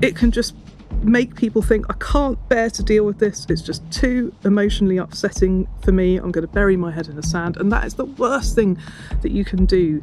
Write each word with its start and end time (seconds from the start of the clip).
it 0.00 0.14
can 0.14 0.30
just 0.30 0.54
make 1.02 1.34
people 1.34 1.60
think, 1.60 1.86
I 1.90 1.94
can't 1.94 2.38
bear 2.48 2.70
to 2.70 2.82
deal 2.84 3.04
with 3.04 3.18
this. 3.18 3.46
It's 3.48 3.62
just 3.62 3.88
too 3.90 4.32
emotionally 4.44 4.96
upsetting 4.96 5.66
for 5.82 5.90
me. 5.90 6.16
I'm 6.16 6.30
going 6.30 6.46
to 6.46 6.52
bury 6.52 6.76
my 6.76 6.92
head 6.92 7.08
in 7.08 7.16
the 7.16 7.22
sand. 7.22 7.56
And 7.56 7.72
that 7.72 7.84
is 7.84 7.94
the 7.94 8.04
worst 8.04 8.54
thing 8.54 8.78
that 9.22 9.32
you 9.32 9.44
can 9.44 9.64
do. 9.64 10.00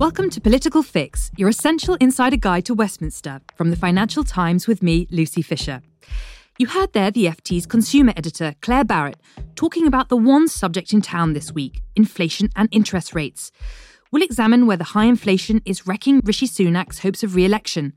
Welcome 0.00 0.30
to 0.30 0.40
Political 0.40 0.82
Fix, 0.82 1.30
your 1.36 1.48
essential 1.48 1.94
insider 2.00 2.36
guide 2.36 2.64
to 2.64 2.74
Westminster 2.74 3.40
from 3.54 3.70
the 3.70 3.76
Financial 3.76 4.24
Times 4.24 4.66
with 4.66 4.82
me, 4.82 5.06
Lucy 5.10 5.42
Fisher. 5.42 5.80
You 6.58 6.66
heard 6.66 6.92
there 6.92 7.12
the 7.12 7.26
FT's 7.26 7.66
consumer 7.66 8.12
editor, 8.16 8.54
Claer 8.62 8.84
Barrett, 8.84 9.20
talking 9.54 9.86
about 9.86 10.08
the 10.08 10.16
one 10.16 10.48
subject 10.48 10.92
in 10.92 11.02
town 11.02 11.34
this 11.34 11.52
week 11.52 11.82
inflation 11.94 12.48
and 12.56 12.68
interest 12.72 13.14
rates. 13.14 13.52
We'll 14.12 14.22
examine 14.24 14.66
whether 14.66 14.82
high 14.82 15.04
inflation 15.04 15.62
is 15.64 15.86
wrecking 15.86 16.20
Rishi 16.24 16.48
Sunak's 16.48 17.00
hopes 17.00 17.22
of 17.22 17.36
re 17.36 17.44
election. 17.44 17.92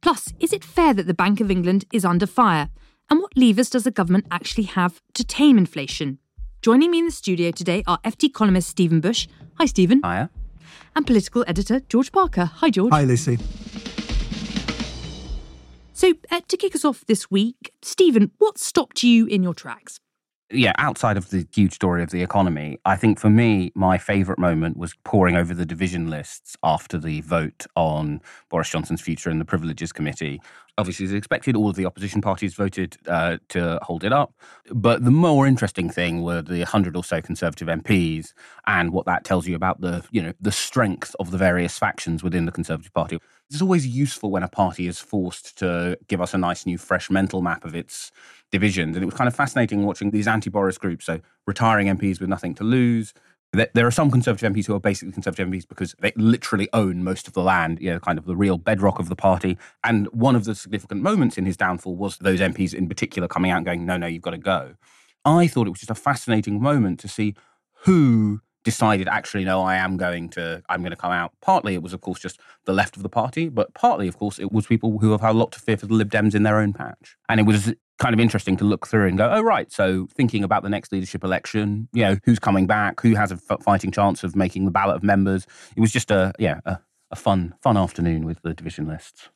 Plus, 0.00 0.32
is 0.40 0.52
it 0.52 0.64
fair 0.64 0.92
that 0.92 1.06
the 1.06 1.14
Bank 1.14 1.40
of 1.40 1.52
England 1.52 1.84
is 1.92 2.04
under 2.04 2.26
fire? 2.26 2.68
And 3.08 3.20
what 3.20 3.36
levers 3.36 3.70
does 3.70 3.84
the 3.84 3.92
government 3.92 4.26
actually 4.32 4.64
have 4.64 5.00
to 5.14 5.22
tame 5.22 5.58
inflation? 5.58 6.18
Joining 6.62 6.90
me 6.90 6.98
in 6.98 7.04
the 7.06 7.12
studio 7.12 7.52
today 7.52 7.84
are 7.86 7.98
FT 7.98 8.32
columnist 8.32 8.70
Stephen 8.70 9.00
Bush. 9.00 9.28
Hi, 9.58 9.66
Stephen. 9.66 10.00
Hiya. 10.02 10.30
And 10.96 11.06
political 11.06 11.44
editor 11.46 11.78
George 11.88 12.10
Parker. 12.10 12.46
Hi, 12.46 12.70
George. 12.70 12.92
Hi, 12.92 13.04
Lucy. 13.04 13.38
So, 15.92 16.14
uh, 16.32 16.40
to 16.48 16.56
kick 16.56 16.74
us 16.74 16.84
off 16.84 17.04
this 17.06 17.30
week, 17.30 17.72
Stephen, 17.82 18.32
what 18.38 18.58
stopped 18.58 19.04
you 19.04 19.26
in 19.26 19.44
your 19.44 19.54
tracks? 19.54 20.00
Yeah, 20.52 20.72
outside 20.78 21.16
of 21.16 21.30
the 21.30 21.46
huge 21.52 21.72
story 21.72 22.02
of 22.02 22.10
the 22.10 22.22
economy, 22.22 22.78
I 22.84 22.96
think 22.96 23.18
for 23.18 23.30
me, 23.30 23.72
my 23.74 23.98
favourite 23.98 24.38
moment 24.38 24.76
was 24.76 24.94
poring 25.04 25.36
over 25.36 25.54
the 25.54 25.66
division 25.66 26.10
lists 26.10 26.56
after 26.62 26.98
the 26.98 27.20
vote 27.22 27.66
on 27.76 28.20
Boris 28.50 28.70
Johnson's 28.70 29.00
future 29.00 29.30
in 29.30 29.38
the 29.38 29.44
Privileges 29.44 29.92
Committee. 29.92 30.40
Obviously, 30.78 31.04
as 31.04 31.12
expected, 31.12 31.54
all 31.54 31.68
of 31.68 31.76
the 31.76 31.84
opposition 31.84 32.20
parties 32.20 32.54
voted 32.54 32.96
uh, 33.06 33.36
to 33.48 33.78
hold 33.82 34.04
it 34.04 34.12
up. 34.12 34.32
But 34.70 35.04
the 35.04 35.10
more 35.10 35.46
interesting 35.46 35.90
thing 35.90 36.22
were 36.22 36.40
the 36.40 36.62
hundred 36.62 36.96
or 36.96 37.04
so 37.04 37.20
Conservative 37.20 37.68
MPs 37.68 38.32
and 38.66 38.92
what 38.92 39.04
that 39.06 39.24
tells 39.24 39.46
you 39.46 39.54
about 39.54 39.80
the, 39.80 40.04
you 40.10 40.22
know, 40.22 40.32
the 40.40 40.52
strength 40.52 41.14
of 41.20 41.30
the 41.30 41.38
various 41.38 41.78
factions 41.78 42.22
within 42.22 42.46
the 42.46 42.52
Conservative 42.52 42.92
Party. 42.94 43.18
It's 43.52 43.62
always 43.62 43.86
useful 43.86 44.30
when 44.30 44.42
a 44.42 44.48
party 44.48 44.86
is 44.86 44.98
forced 44.98 45.58
to 45.58 45.98
give 46.08 46.20
us 46.20 46.32
a 46.32 46.38
nice 46.38 46.64
new 46.64 46.78
fresh 46.78 47.10
mental 47.10 47.42
map 47.42 47.64
of 47.64 47.74
its 47.74 48.10
divisions. 48.50 48.96
And 48.96 49.02
it 49.02 49.06
was 49.06 49.14
kind 49.14 49.28
of 49.28 49.36
fascinating 49.36 49.84
watching 49.84 50.10
these 50.10 50.26
anti 50.26 50.48
Boris 50.48 50.78
groups. 50.78 51.04
So, 51.04 51.20
retiring 51.46 51.88
MPs 51.88 52.18
with 52.18 52.30
nothing 52.30 52.54
to 52.54 52.64
lose. 52.64 53.12
There 53.52 53.86
are 53.86 53.90
some 53.90 54.10
Conservative 54.10 54.50
MPs 54.50 54.64
who 54.64 54.74
are 54.74 54.80
basically 54.80 55.12
Conservative 55.12 55.46
MPs 55.46 55.68
because 55.68 55.94
they 56.00 56.12
literally 56.16 56.70
own 56.72 57.04
most 57.04 57.28
of 57.28 57.34
the 57.34 57.42
land, 57.42 57.78
you 57.82 57.90
know, 57.90 58.00
kind 58.00 58.18
of 58.18 58.24
the 58.24 58.34
real 58.34 58.56
bedrock 58.56 58.98
of 58.98 59.10
the 59.10 59.16
party. 59.16 59.58
And 59.84 60.06
one 60.06 60.34
of 60.34 60.44
the 60.44 60.54
significant 60.54 61.02
moments 61.02 61.36
in 61.36 61.44
his 61.44 61.58
downfall 61.58 61.96
was 61.96 62.16
those 62.16 62.40
MPs 62.40 62.72
in 62.72 62.88
particular 62.88 63.28
coming 63.28 63.50
out 63.50 63.58
and 63.58 63.66
going, 63.66 63.84
no, 63.84 63.98
no, 63.98 64.06
you've 64.06 64.22
got 64.22 64.30
to 64.30 64.38
go. 64.38 64.76
I 65.26 65.46
thought 65.46 65.66
it 65.66 65.70
was 65.70 65.80
just 65.80 65.90
a 65.90 65.94
fascinating 65.94 66.62
moment 66.62 66.98
to 67.00 67.08
see 67.08 67.34
who 67.82 68.40
decided 68.64 69.08
actually 69.08 69.44
no 69.44 69.62
i 69.62 69.74
am 69.74 69.96
going 69.96 70.28
to 70.28 70.62
i'm 70.68 70.80
going 70.80 70.90
to 70.90 70.96
come 70.96 71.12
out. 71.12 71.32
Partly 71.40 71.74
it 71.74 71.82
was 71.82 71.92
of 71.92 72.00
course 72.00 72.20
just 72.20 72.40
the 72.64 72.72
left 72.72 72.96
of 72.96 73.02
the 73.02 73.08
party 73.08 73.48
but 73.48 73.74
partly 73.74 74.08
of 74.08 74.18
course 74.18 74.38
it 74.38 74.52
was 74.52 74.66
people 74.66 74.98
who 74.98 75.12
have 75.12 75.20
had 75.20 75.30
a 75.30 75.38
lot 75.38 75.52
to 75.52 75.60
fear 75.60 75.76
for 75.76 75.86
the 75.86 75.94
lib 75.94 76.10
dems 76.10 76.34
in 76.34 76.42
their 76.42 76.58
own 76.58 76.72
patch. 76.72 77.16
And 77.28 77.40
it 77.40 77.44
was 77.44 77.74
kind 77.98 78.14
of 78.14 78.20
interesting 78.20 78.56
to 78.56 78.64
look 78.64 78.86
through 78.86 79.06
and 79.06 79.18
go 79.18 79.30
oh 79.30 79.42
right 79.42 79.70
so 79.70 80.08
thinking 80.14 80.42
about 80.44 80.62
the 80.62 80.68
next 80.68 80.92
leadership 80.92 81.22
election 81.22 81.88
you 81.92 82.02
know 82.02 82.16
who's 82.24 82.38
coming 82.38 82.66
back? 82.66 83.00
Who 83.00 83.14
has 83.14 83.32
a 83.32 83.36
fighting 83.36 83.90
chance 83.90 84.24
of 84.24 84.36
making 84.36 84.64
the 84.64 84.70
ballot 84.70 84.96
of 84.96 85.02
members? 85.02 85.46
It 85.76 85.80
was 85.80 85.92
just 85.92 86.10
a 86.10 86.32
yeah 86.38 86.60
a, 86.64 86.78
a 87.10 87.16
fun 87.16 87.54
fun 87.62 87.76
afternoon 87.76 88.24
with 88.24 88.42
the 88.42 88.54
division 88.54 88.86
lists. 88.86 89.28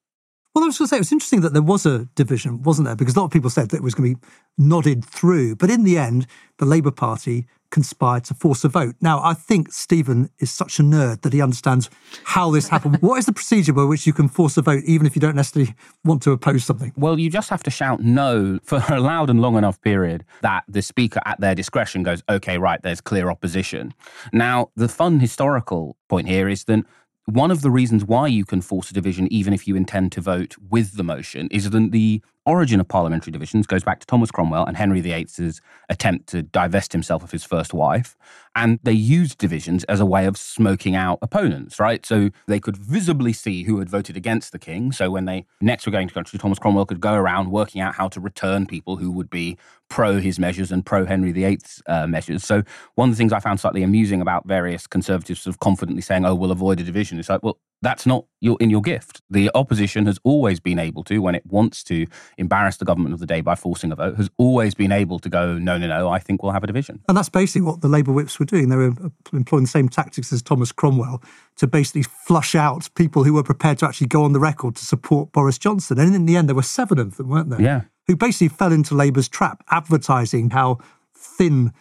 Well, 0.56 0.64
I 0.64 0.68
was 0.68 0.78
going 0.78 0.86
to 0.86 0.88
say, 0.88 0.96
it 0.96 1.00
was 1.00 1.12
interesting 1.12 1.42
that 1.42 1.52
there 1.52 1.60
was 1.60 1.84
a 1.84 2.06
division, 2.14 2.62
wasn't 2.62 2.86
there? 2.86 2.96
Because 2.96 3.14
a 3.14 3.20
lot 3.20 3.26
of 3.26 3.30
people 3.30 3.50
said 3.50 3.68
that 3.68 3.76
it 3.76 3.82
was 3.82 3.94
going 3.94 4.14
to 4.14 4.18
be 4.18 4.26
nodded 4.56 5.04
through. 5.04 5.56
But 5.56 5.68
in 5.68 5.84
the 5.84 5.98
end, 5.98 6.26
the 6.56 6.64
Labour 6.64 6.90
Party 6.90 7.46
conspired 7.70 8.24
to 8.24 8.34
force 8.34 8.64
a 8.64 8.68
vote. 8.68 8.94
Now, 9.00 9.20
I 9.22 9.34
think 9.34 9.72
Stephen 9.72 10.30
is 10.38 10.50
such 10.50 10.78
a 10.78 10.82
nerd 10.82 11.22
that 11.22 11.32
he 11.32 11.40
understands 11.40 11.90
how 12.24 12.50
this 12.50 12.68
happened. 12.68 12.96
what 13.00 13.18
is 13.18 13.26
the 13.26 13.32
procedure 13.32 13.72
by 13.72 13.84
which 13.84 14.06
you 14.06 14.12
can 14.12 14.28
force 14.28 14.56
a 14.56 14.62
vote, 14.62 14.82
even 14.84 15.06
if 15.06 15.14
you 15.16 15.20
don't 15.20 15.36
necessarily 15.36 15.74
want 16.04 16.22
to 16.22 16.32
oppose 16.32 16.64
something? 16.64 16.92
Well, 16.96 17.18
you 17.18 17.30
just 17.30 17.50
have 17.50 17.62
to 17.64 17.70
shout 17.70 18.00
no 18.00 18.58
for 18.62 18.82
a 18.88 19.00
loud 19.00 19.30
and 19.30 19.40
long 19.40 19.56
enough 19.56 19.80
period 19.80 20.24
that 20.42 20.64
the 20.68 20.82
speaker, 20.82 21.20
at 21.24 21.40
their 21.40 21.54
discretion, 21.54 22.02
goes, 22.02 22.22
okay, 22.28 22.58
right, 22.58 22.80
there's 22.82 23.00
clear 23.00 23.30
opposition. 23.30 23.94
Now, 24.32 24.70
the 24.76 24.88
fun 24.88 25.20
historical 25.20 25.96
point 26.08 26.28
here 26.28 26.48
is 26.48 26.64
that 26.64 26.84
one 27.26 27.50
of 27.50 27.60
the 27.60 27.70
reasons 27.70 28.04
why 28.04 28.28
you 28.28 28.44
can 28.44 28.60
force 28.60 28.90
a 28.90 28.94
division, 28.94 29.26
even 29.32 29.52
if 29.52 29.66
you 29.66 29.74
intend 29.74 30.12
to 30.12 30.20
vote 30.20 30.54
with 30.70 30.96
the 30.96 31.02
motion, 31.02 31.48
is 31.50 31.68
that 31.68 31.90
the 31.90 32.22
origin 32.46 32.80
of 32.80 32.88
parliamentary 32.88 33.32
divisions 33.32 33.66
goes 33.66 33.82
back 33.82 34.00
to 34.00 34.06
Thomas 34.06 34.30
Cromwell 34.30 34.64
and 34.64 34.76
Henry 34.76 35.00
VIII's 35.00 35.60
attempt 35.88 36.28
to 36.28 36.42
divest 36.42 36.92
himself 36.92 37.22
of 37.22 37.32
his 37.32 37.44
first 37.44 37.74
wife. 37.74 38.16
And 38.54 38.78
they 38.82 38.92
used 38.92 39.36
divisions 39.36 39.84
as 39.84 40.00
a 40.00 40.06
way 40.06 40.24
of 40.24 40.38
smoking 40.38 40.94
out 40.94 41.18
opponents, 41.20 41.78
right? 41.78 42.06
So 42.06 42.30
they 42.46 42.58
could 42.58 42.76
visibly 42.76 43.34
see 43.34 43.64
who 43.64 43.78
had 43.80 43.90
voted 43.90 44.16
against 44.16 44.52
the 44.52 44.58
king. 44.58 44.92
So 44.92 45.10
when 45.10 45.26
they 45.26 45.44
next 45.60 45.84
were 45.84 45.92
going 45.92 46.08
to 46.08 46.14
country, 46.14 46.38
Thomas 46.38 46.58
Cromwell 46.58 46.86
could 46.86 47.00
go 47.00 47.12
around 47.12 47.50
working 47.50 47.82
out 47.82 47.96
how 47.96 48.08
to 48.08 48.20
return 48.20 48.64
people 48.64 48.96
who 48.96 49.10
would 49.10 49.28
be 49.28 49.58
pro 49.88 50.18
his 50.20 50.38
measures 50.38 50.72
and 50.72 50.86
pro 50.86 51.04
Henry 51.04 51.32
VIII's 51.32 51.82
uh, 51.86 52.06
measures. 52.06 52.44
So 52.44 52.62
one 52.94 53.10
of 53.10 53.14
the 53.14 53.18
things 53.18 53.32
I 53.32 53.40
found 53.40 53.60
slightly 53.60 53.82
amusing 53.82 54.20
about 54.20 54.46
various 54.46 54.86
conservatives 54.86 55.42
sort 55.42 55.54
of 55.54 55.60
confidently 55.60 56.02
saying, 56.02 56.24
oh, 56.24 56.34
we'll 56.34 56.50
avoid 56.50 56.80
a 56.80 56.84
division, 56.84 57.18
is 57.18 57.28
like, 57.28 57.42
well, 57.42 57.58
that's 57.86 58.04
not 58.04 58.24
your, 58.40 58.56
in 58.58 58.68
your 58.68 58.82
gift. 58.82 59.22
The 59.30 59.50
opposition 59.54 60.06
has 60.06 60.18
always 60.24 60.58
been 60.58 60.78
able 60.78 61.04
to, 61.04 61.20
when 61.20 61.36
it 61.36 61.46
wants 61.46 61.84
to 61.84 62.06
embarrass 62.36 62.78
the 62.78 62.84
government 62.84 63.14
of 63.14 63.20
the 63.20 63.26
day 63.26 63.40
by 63.40 63.54
forcing 63.54 63.92
a 63.92 63.96
vote, 63.96 64.16
has 64.16 64.28
always 64.38 64.74
been 64.74 64.90
able 64.90 65.20
to 65.20 65.28
go, 65.28 65.56
no, 65.56 65.78
no, 65.78 65.86
no, 65.86 66.08
I 66.08 66.18
think 66.18 66.42
we'll 66.42 66.52
have 66.52 66.64
a 66.64 66.66
division. 66.66 67.00
And 67.08 67.16
that's 67.16 67.28
basically 67.28 67.62
what 67.62 67.82
the 67.82 67.88
Labour 67.88 68.12
whips 68.12 68.40
were 68.40 68.44
doing. 68.44 68.68
They 68.70 68.76
were 68.76 68.90
uh, 68.90 69.08
employing 69.32 69.64
the 69.64 69.70
same 69.70 69.88
tactics 69.88 70.32
as 70.32 70.42
Thomas 70.42 70.72
Cromwell 70.72 71.22
to 71.56 71.66
basically 71.68 72.02
flush 72.02 72.56
out 72.56 72.90
people 72.96 73.22
who 73.22 73.34
were 73.34 73.44
prepared 73.44 73.78
to 73.78 73.86
actually 73.86 74.08
go 74.08 74.24
on 74.24 74.32
the 74.32 74.40
record 74.40 74.74
to 74.76 74.84
support 74.84 75.30
Boris 75.30 75.56
Johnson. 75.56 76.00
And 76.00 76.14
in 76.14 76.26
the 76.26 76.36
end, 76.36 76.48
there 76.48 76.56
were 76.56 76.62
seven 76.62 76.98
of 76.98 77.16
them, 77.16 77.28
weren't 77.28 77.50
there? 77.50 77.62
Yeah. 77.62 77.82
Who 78.08 78.16
basically 78.16 78.48
fell 78.48 78.72
into 78.72 78.94
Labour's 78.94 79.28
trap, 79.28 79.62
advertising 79.70 80.50
how 80.50 80.78
thin 81.14 81.72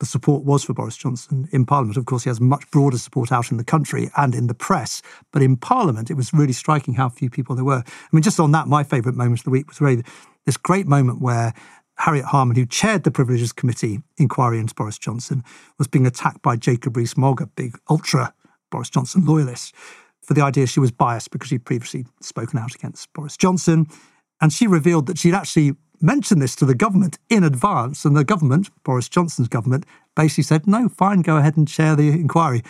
the 0.00 0.06
support 0.06 0.44
was 0.44 0.64
for 0.64 0.74
Boris 0.74 0.96
Johnson 0.96 1.48
in 1.52 1.64
Parliament. 1.64 1.96
Of 1.96 2.06
course, 2.06 2.24
he 2.24 2.30
has 2.30 2.40
much 2.40 2.68
broader 2.70 2.98
support 2.98 3.30
out 3.30 3.50
in 3.50 3.56
the 3.56 3.64
country 3.64 4.10
and 4.16 4.34
in 4.34 4.48
the 4.48 4.54
press, 4.54 5.02
but 5.32 5.42
in 5.42 5.56
Parliament, 5.56 6.10
it 6.10 6.14
was 6.14 6.32
really 6.32 6.52
striking 6.52 6.94
how 6.94 7.08
few 7.08 7.30
people 7.30 7.54
there 7.54 7.64
were. 7.64 7.82
I 7.86 8.08
mean, 8.12 8.22
just 8.22 8.40
on 8.40 8.50
that, 8.52 8.66
my 8.66 8.82
favourite 8.82 9.16
moment 9.16 9.40
of 9.40 9.44
the 9.44 9.50
week 9.50 9.68
was 9.68 9.80
really 9.80 10.02
this 10.46 10.56
great 10.56 10.86
moment 10.86 11.20
where 11.20 11.54
Harriet 11.96 12.26
Harman, 12.26 12.56
who 12.56 12.66
chaired 12.66 13.04
the 13.04 13.10
Privileges 13.10 13.52
Committee 13.52 14.00
inquiry 14.16 14.58
into 14.58 14.74
Boris 14.74 14.98
Johnson, 14.98 15.44
was 15.78 15.86
being 15.86 16.06
attacked 16.06 16.42
by 16.42 16.56
Jacob 16.56 16.96
Rees-Mogg, 16.96 17.40
a 17.40 17.46
big 17.46 17.78
ultra 17.88 18.34
Boris 18.70 18.90
Johnson 18.90 19.24
loyalist, 19.24 19.74
for 20.20 20.34
the 20.34 20.42
idea 20.42 20.66
she 20.66 20.80
was 20.80 20.90
biased 20.90 21.30
because 21.30 21.48
she'd 21.48 21.64
previously 21.64 22.04
spoken 22.20 22.58
out 22.58 22.74
against 22.74 23.12
Boris 23.12 23.36
Johnson. 23.36 23.86
And 24.40 24.52
she 24.52 24.66
revealed 24.66 25.06
that 25.06 25.18
she'd 25.18 25.34
actually 25.34 25.74
mentioned 26.00 26.42
this 26.42 26.56
to 26.56 26.64
the 26.64 26.74
government 26.74 27.18
in 27.30 27.44
advance, 27.44 28.04
and 28.04 28.16
the 28.16 28.24
government, 28.24 28.70
Boris 28.84 29.08
Johnson's 29.08 29.48
government, 29.48 29.86
basically 30.16 30.44
said, 30.44 30.66
no, 30.66 30.88
fine, 30.88 31.22
go 31.22 31.36
ahead 31.36 31.56
and 31.56 31.66
chair 31.66 31.96
the 31.96 32.08
inquiry. 32.08 32.62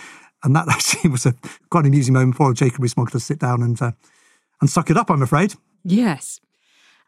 And 0.42 0.54
that 0.54 0.68
actually 0.70 1.10
was 1.10 1.26
a 1.26 1.34
quite 1.70 1.84
an 1.84 1.88
amusing 1.88 2.14
moment 2.14 2.36
for 2.36 2.52
Jacob 2.52 2.82
Rees-Mogg 2.82 3.10
to 3.10 3.20
sit 3.20 3.38
down 3.38 3.62
and, 3.62 3.80
uh, 3.80 3.92
and 4.60 4.70
suck 4.70 4.90
it 4.90 4.96
up, 4.96 5.10
I'm 5.10 5.22
afraid. 5.22 5.54
Yes. 5.84 6.40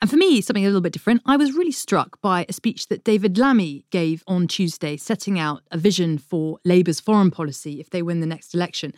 And 0.02 0.10
for 0.10 0.16
me, 0.16 0.42
something 0.42 0.64
a 0.64 0.68
little 0.68 0.82
bit 0.82 0.92
different, 0.92 1.22
I 1.24 1.38
was 1.38 1.54
really 1.54 1.72
struck 1.72 2.20
by 2.20 2.44
a 2.48 2.52
speech 2.52 2.88
that 2.88 3.02
David 3.02 3.38
Lammy 3.38 3.86
gave 3.90 4.22
on 4.26 4.46
Tuesday, 4.46 4.98
setting 4.98 5.38
out 5.38 5.62
a 5.70 5.78
vision 5.78 6.18
for 6.18 6.58
Labour's 6.64 7.00
foreign 7.00 7.30
policy 7.30 7.80
if 7.80 7.88
they 7.88 8.02
win 8.02 8.20
the 8.20 8.26
next 8.26 8.54
election. 8.54 8.92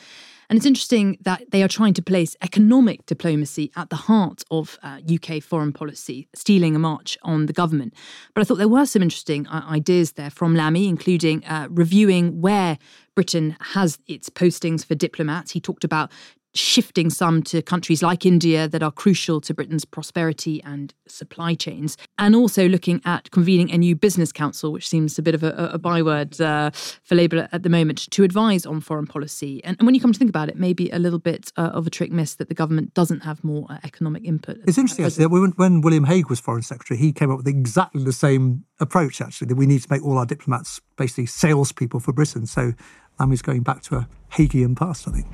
And 0.51 0.57
it's 0.57 0.67
interesting 0.67 1.19
that 1.21 1.51
they 1.51 1.63
are 1.63 1.69
trying 1.69 1.95
to 1.95 2.03
place 2.03 2.35
economic 2.43 3.07
diplomacy 3.07 3.71
at 3.77 3.91
the 3.91 3.97
heart 3.97 4.43
of 4.51 4.79
uh, 4.83 4.99
UK 5.09 5.43
foreign 5.43 5.73
policy, 5.73 6.27
stealing 6.35 6.75
a 6.75 6.79
march 6.79 7.19
on 7.23 7.47
the 7.47 7.53
government. 7.53 7.95
But 8.35 8.41
I 8.41 8.45
thought 8.45 8.57
there 8.57 8.67
were 8.67 8.87
some 8.87 9.03
interesting 9.03 9.47
uh, 9.47 9.65
ideas 9.69 10.13
there 10.13 10.31
from 10.31 10.57
Lammy, 10.57 10.89
including 10.89 11.45
uh, 11.45 11.69
reviewing 11.71 12.41
where 12.41 12.79
Britain 13.15 13.57
has 13.61 13.99
its 14.07 14.31
postings 14.31 14.85
for 14.85 14.95
diplomats. 14.95 15.51
He 15.51 15.61
talked 15.61 15.85
about 15.85 16.11
shifting 16.55 17.11
some 17.11 17.43
to 17.43 17.63
countries 17.63 18.03
like 18.03 18.25
India 18.25 18.69
that 18.69 18.83
are 18.83 18.91
crucial 18.91 19.41
to 19.41 19.55
Britain's 19.55 19.85
prosperity 19.85 20.63
and 20.65 20.95
supply 21.07 21.55
chains, 21.55 21.97
and 22.19 22.35
also 22.35 22.69
looking 22.69 23.01
at 23.05 23.31
convening 23.31 23.71
a 23.71 23.79
new 23.79 23.95
business 23.95 24.33
council, 24.33 24.73
which 24.73 24.89
seems 24.89 25.19
a 25.19 25.23
bit 25.23 25.35
of 25.35 25.43
a, 25.43 25.71
a 25.73 25.79
byword 25.79 26.41
uh, 26.41 26.71
for 27.05 27.15
Labour 27.15 27.49
at 27.53 27.63
the 27.63 27.69
moment, 27.69 28.11
to 28.11 28.25
advise 28.25 28.67
on 28.67 28.81
foreign 28.81 29.07
policy. 29.07 29.63
And, 29.65 29.77
and, 29.79 29.87
when 29.87 29.95
you 29.95 30.01
come 30.01 30.13
to 30.13 30.19
think 30.19 30.29
about 30.29 30.49
it, 30.49 30.57
maybe 30.57 30.91
a 30.91 30.99
little 30.99 31.19
bit 31.19 31.53
uh, 31.57 31.71
of 31.73 31.87
a 31.87 31.91
trick 31.91 32.11
miss 32.11 32.35
that 32.37 32.49
the 32.49 32.55
government 32.55 32.95
doesn't 32.95 33.21
have 33.21 33.43
more 33.45 33.67
uh, 33.71 33.79
economic 33.85 34.25
input. 34.25 34.59
It's 34.67 34.79
interesting, 34.79 35.05
actually, 35.05 35.25
that 35.25 35.31
when, 35.31 35.51
when 35.53 35.81
William 35.81 36.05
Hague 36.05 36.29
was 36.29 36.41
Foreign 36.41 36.63
Secretary, 36.63 36.99
he 36.99 37.13
came 37.13 37.31
up 37.31 37.39
with 37.39 37.49
exactly 37.49 38.05
the 38.05 38.13
same 38.13 38.65
approach, 38.81 39.21
actually, 39.21 39.49
that 39.49 39.57
we 39.57 39.67
need 39.67 39.83
to 39.83 39.89
make 39.91 40.05
all 40.05 40.19
our 40.19 40.27
diplomats 40.27 40.81
basically 40.97 41.27
salespeople 41.27 42.01
for 42.01 42.13
Britain. 42.13 42.47
So 42.47 42.73
Lammy's 43.19 43.43
going 43.43 43.63
back 43.63 43.83
to 43.83 43.97
a 43.97 44.09
Haguean 44.33 44.77
past, 44.77 45.09
I 45.09 45.13
think. 45.13 45.27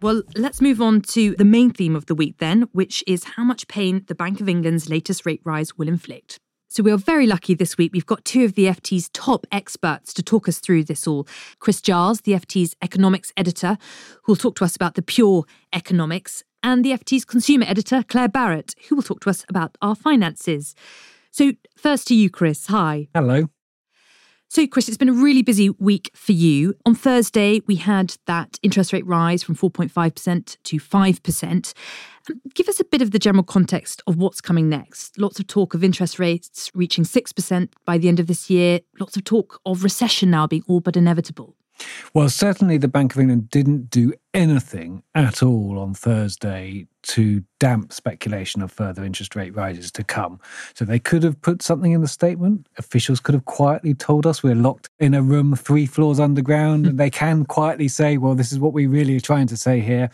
Well, 0.00 0.22
let's 0.36 0.60
move 0.60 0.80
on 0.80 1.00
to 1.02 1.34
the 1.34 1.44
main 1.44 1.70
theme 1.70 1.96
of 1.96 2.06
the 2.06 2.14
week 2.14 2.36
then, 2.38 2.68
which 2.70 3.02
is 3.08 3.24
how 3.24 3.42
much 3.42 3.66
pain 3.66 4.04
the 4.06 4.14
Bank 4.14 4.40
of 4.40 4.48
England's 4.48 4.88
latest 4.88 5.26
rate 5.26 5.40
rise 5.44 5.76
will 5.76 5.88
inflict. 5.88 6.38
So 6.68 6.84
we 6.84 6.92
are 6.92 6.98
very 6.98 7.26
lucky 7.26 7.54
this 7.54 7.76
week. 7.76 7.92
We've 7.92 8.06
got 8.06 8.24
two 8.24 8.44
of 8.44 8.54
the 8.54 8.66
FT's 8.66 9.08
top 9.08 9.44
experts 9.50 10.14
to 10.14 10.22
talk 10.22 10.48
us 10.48 10.60
through 10.60 10.84
this 10.84 11.08
all. 11.08 11.26
Chris 11.58 11.80
Giles, 11.80 12.20
the 12.20 12.32
FT's 12.32 12.76
economics 12.80 13.32
editor, 13.36 13.76
who 14.22 14.32
will 14.32 14.36
talk 14.36 14.54
to 14.56 14.64
us 14.64 14.76
about 14.76 14.94
the 14.94 15.02
pure 15.02 15.44
economics, 15.72 16.44
and 16.62 16.84
the 16.84 16.92
FT's 16.92 17.24
consumer 17.24 17.64
editor, 17.66 18.04
Claer 18.04 18.28
Barrett, 18.28 18.74
who 18.88 18.96
will 18.96 19.02
talk 19.02 19.20
to 19.20 19.30
us 19.30 19.44
about 19.48 19.76
our 19.82 19.96
finances. 19.96 20.76
So, 21.32 21.52
first 21.76 22.06
to 22.08 22.14
you, 22.14 22.30
Chris. 22.30 22.66
Hi. 22.66 23.08
Hello. 23.14 23.48
So, 24.50 24.66
Chris, 24.66 24.88
it's 24.88 24.96
been 24.96 25.10
a 25.10 25.12
really 25.12 25.42
busy 25.42 25.68
week 25.68 26.10
for 26.14 26.32
you. 26.32 26.74
On 26.86 26.94
Thursday, 26.94 27.60
we 27.66 27.76
had 27.76 28.16
that 28.24 28.58
interest 28.62 28.94
rate 28.94 29.06
rise 29.06 29.42
from 29.42 29.54
4.5% 29.54 30.56
to 30.62 30.76
5%. 30.78 31.74
Um, 32.30 32.40
give 32.54 32.66
us 32.66 32.80
a 32.80 32.84
bit 32.84 33.02
of 33.02 33.10
the 33.10 33.18
general 33.18 33.44
context 33.44 34.00
of 34.06 34.16
what's 34.16 34.40
coming 34.40 34.70
next. 34.70 35.18
Lots 35.18 35.38
of 35.38 35.48
talk 35.48 35.74
of 35.74 35.84
interest 35.84 36.18
rates 36.18 36.70
reaching 36.74 37.04
6% 37.04 37.68
by 37.84 37.98
the 37.98 38.08
end 38.08 38.20
of 38.20 38.26
this 38.26 38.48
year, 38.48 38.80
lots 38.98 39.18
of 39.18 39.24
talk 39.24 39.60
of 39.66 39.84
recession 39.84 40.30
now 40.30 40.46
being 40.46 40.64
all 40.66 40.80
but 40.80 40.96
inevitable. 40.96 41.54
Well, 42.14 42.28
certainly 42.28 42.78
the 42.78 42.88
Bank 42.88 43.14
of 43.14 43.20
England 43.20 43.50
didn't 43.50 43.90
do 43.90 44.12
anything 44.34 45.02
at 45.14 45.42
all 45.42 45.78
on 45.78 45.94
Thursday 45.94 46.86
to 47.02 47.42
damp 47.60 47.92
speculation 47.92 48.62
of 48.62 48.72
further 48.72 49.04
interest 49.04 49.36
rate 49.36 49.54
rises 49.54 49.92
to 49.92 50.04
come. 50.04 50.40
So 50.74 50.84
they 50.84 50.98
could 50.98 51.22
have 51.22 51.40
put 51.40 51.62
something 51.62 51.92
in 51.92 52.00
the 52.00 52.08
statement. 52.08 52.68
Officials 52.78 53.20
could 53.20 53.34
have 53.34 53.44
quietly 53.44 53.94
told 53.94 54.26
us 54.26 54.42
we're 54.42 54.54
locked 54.54 54.90
in 54.98 55.14
a 55.14 55.22
room 55.22 55.54
three 55.54 55.86
floors 55.86 56.20
underground. 56.20 56.86
and 56.86 56.98
they 56.98 57.10
can 57.10 57.44
quietly 57.44 57.88
say, 57.88 58.16
well, 58.16 58.34
this 58.34 58.52
is 58.52 58.58
what 58.58 58.72
we 58.72 58.86
really 58.86 59.16
are 59.16 59.20
trying 59.20 59.46
to 59.46 59.56
say 59.56 59.80
here. 59.80 60.10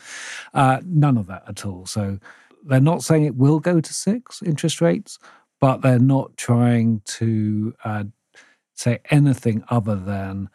Uh, 0.52 0.81
none 0.84 1.16
of 1.16 1.26
that 1.26 1.44
at 1.49 1.64
all. 1.64 1.87
So 1.87 2.19
they're 2.64 2.81
not 2.81 3.02
saying 3.02 3.25
it 3.25 3.37
will 3.37 3.61
go 3.61 3.81
to 3.81 3.94
six 3.94 4.43
interest 4.43 4.81
rates, 4.81 5.19
but 5.61 5.82
they're 5.82 5.99
not 5.99 6.37
trying 6.37 7.00
to 7.05 7.75
uh, 7.84 8.05
say 8.75 9.00
anything 9.11 9.64
other 9.69 9.96
than 9.96 10.49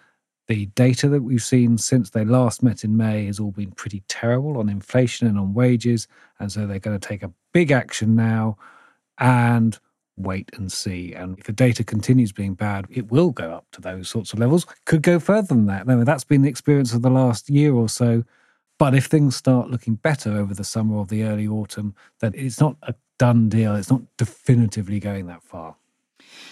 the 0.50 0.66
data 0.66 1.08
that 1.08 1.22
we've 1.22 1.44
seen 1.44 1.78
since 1.78 2.10
they 2.10 2.26
last 2.26 2.64
met 2.64 2.84
in 2.84 2.98
May 2.98 3.28
has 3.28 3.40
all 3.40 3.52
been 3.52 3.72
pretty 3.72 4.02
terrible 4.08 4.58
on 4.58 4.68
inflation 4.68 5.28
and 5.28 5.38
on 5.38 5.54
wages. 5.54 6.08
And 6.40 6.52
so 6.52 6.66
they're 6.66 6.80
going 6.80 7.00
to 7.00 7.08
take 7.08 7.22
a 7.22 7.32
big 7.54 7.72
action 7.72 8.16
now 8.16 8.58
and 9.20 9.78
wait 10.18 10.50
and 10.58 10.72
see. 10.72 11.14
And 11.14 11.38
if 11.38 11.46
the 11.46 11.54
data 11.54 11.84
continues 11.84 12.32
being 12.32 12.56
bad, 12.56 12.88
it 12.90 13.12
will 13.12 13.30
go 13.30 13.52
up 13.52 13.68
to 13.74 13.82
those 13.82 14.10
sorts 14.10 14.34
of 14.34 14.40
levels. 14.40 14.66
Could 14.86 15.04
go 15.04 15.20
further 15.20 15.50
than 15.50 15.68
that. 15.68 15.86
No, 15.86 16.04
that's 16.04 16.24
been 16.24 16.42
the 16.42 16.50
experience 16.50 16.94
of 16.94 17.04
the 17.04 17.12
last 17.12 17.48
year 17.52 17.76
or 17.76 17.88
so. 17.88 18.24
But 18.80 18.96
if 18.96 19.06
things 19.06 19.36
start 19.36 19.70
looking 19.70 19.96
better 19.96 20.32
over 20.32 20.56
the 20.56 20.64
summer 20.64 20.96
or 20.96 21.06
the 21.06 21.26
early 21.26 21.48
autumn, 21.48 21.94
then 22.22 22.34
it's 22.36 22.60
not 22.60 22.76
a 22.82 22.96
done 23.20 23.50
deal. 23.50 23.76
It's 23.76 23.92
not 23.92 24.02
definitively 24.18 25.00
going 25.00 25.28
that 25.28 25.44
far. 25.44 25.76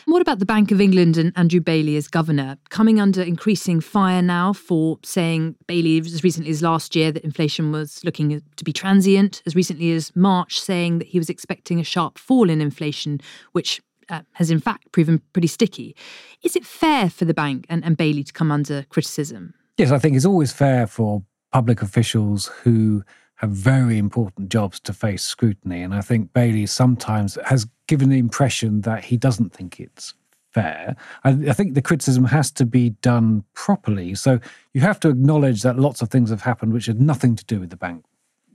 What 0.07 0.21
about 0.21 0.39
the 0.39 0.45
Bank 0.45 0.71
of 0.71 0.80
England 0.80 1.18
and 1.18 1.33
Andrew 1.36 1.59
Bailey 1.59 1.98
as 1.98 2.07
governor, 2.07 2.57
coming 2.69 2.98
under 2.98 3.21
increasing 3.21 3.81
fire 3.81 4.21
now 4.21 4.54
for 4.54 5.00
saying 5.04 5.56
Bailey 5.68 5.98
as 5.98 6.24
recently 6.24 6.50
as 6.50 6.62
last 6.62 6.95
year 6.95 7.12
that 7.12 7.25
inflation 7.25 7.74
was 7.74 8.01
looking 8.06 8.42
to 8.56 8.63
be 8.63 8.71
transient, 8.71 9.44
as 9.45 9.54
recently 9.54 9.92
as 9.92 10.15
March 10.15 10.62
saying 10.62 11.00
that 11.00 11.09
he 11.09 11.19
was 11.19 11.30
expecting 11.30 11.81
a 11.81 11.83
sharp 11.83 12.18
fall 12.18 12.50
in 12.50 12.62
inflation, 12.62 13.19
which 13.51 13.81
uh, 14.07 14.21
has 14.31 14.50
in 14.50 14.62
fact 14.62 14.94
proven 14.94 15.21
pretty 15.33 15.50
sticky. 15.50 15.94
Is 16.42 16.56
it 16.56 16.65
fair 16.65 17.09
for 17.09 17.25
the 17.25 17.33
bank 17.33 17.65
and, 17.68 17.83
and 17.83 17.98
Bailey 17.98 18.24
to 18.24 18.31
come 18.31 18.50
under 18.50 18.83
criticism? 18.83 19.56
Yes, 19.75 19.92
I 19.92 20.00
think 20.00 20.15
it's 20.15 20.25
always 20.25 20.54
fair 20.54 20.88
for 20.88 21.21
public 21.51 21.81
officials 21.81 22.45
who 22.63 23.04
have 23.38 23.51
very 23.51 23.98
important 23.98 24.50
jobs 24.50 24.80
to 24.81 24.94
face 24.94 25.24
scrutiny. 25.24 25.81
And 25.81 25.94
I 25.94 26.01
think 26.01 26.34
Bailey 26.34 26.66
sometimes 26.66 27.38
has 27.45 27.68
given 27.88 28.10
the 28.10 28.18
impression 28.18 28.81
that 28.81 29.06
he 29.06 29.18
doesn't 29.18 29.54
think 29.54 29.80
it's 29.80 30.13
fair. 30.51 30.95
I, 31.24 31.30
I, 31.30 31.54
think 31.54 31.74
the 31.74 31.81
criticism 31.81 32.25
has 32.25 32.51
to 32.54 32.66
be 32.66 32.89
done 32.89 33.44
properly. 33.54 34.16
So 34.16 34.39
you 34.74 34.81
have 34.81 35.00
to 35.01 35.10
acknowledge 35.10 35.62
that 35.62 35.78
lots 35.78 36.01
of 36.01 36.10
things 36.10 36.31
have 36.31 36.42
happened 36.42 36.74
which 36.74 36.88
had 36.88 37.00
nothing 37.00 37.36
to 37.36 37.45
do 37.45 37.60
with 37.60 37.69
the 37.69 37.78
bank. 37.78 38.06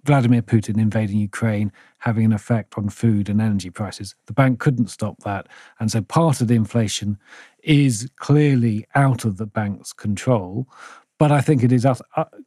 Vladimir 0.05 0.43
Putin 0.43 0.81
invading 0.81 1.19
Ukraine 1.19 1.71
having 1.99 2.25
an 2.25 2.33
effect 2.33 2.77
on 2.77 2.89
food 2.89 3.29
and 3.29 3.41
energy 3.41 3.71
prices. 3.71 4.17
The 4.27 4.33
bank 4.33 4.59
couldn't 4.59 4.89
stop 4.89 5.23
that. 5.23 5.47
And 5.79 5.93
so 5.93 6.03
part 6.03 6.41
of 6.41 6.49
the 6.49 6.57
inflation 6.57 7.19
is 7.63 8.11
clearly 8.17 8.85
out 8.97 9.25
of 9.25 9.37
the 9.37 9.47
bank's 9.47 9.93
control. 9.93 10.67
But 11.19 11.31
I 11.31 11.41
think 11.41 11.63
it 11.63 11.71
is 11.71 11.87
uh, 11.87 11.95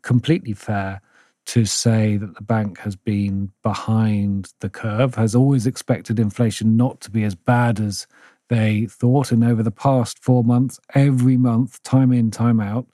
completely 0.01 0.51
fair 0.51 1.01
to 1.45 1.65
say 1.65 2.17
that 2.17 2.35
the 2.35 2.41
bank 2.41 2.79
has 2.79 2.95
been 2.95 3.51
behind 3.61 4.53
the 4.59 4.69
curve, 4.69 5.15
has 5.15 5.35
always 5.35 5.67
expected 5.67 6.19
inflation 6.19 6.75
not 6.75 7.01
to 7.01 7.11
be 7.11 7.23
as 7.23 7.35
bad 7.35 7.79
as 7.79 8.07
they 8.49 8.87
thought. 8.87 9.31
And 9.31 9.43
over 9.43 9.61
the 9.61 9.71
past 9.71 10.19
four 10.19 10.43
months, 10.43 10.79
every 10.93 11.37
month, 11.37 11.81
time 11.83 12.11
in, 12.11 12.31
time 12.31 12.59
out, 12.59 12.87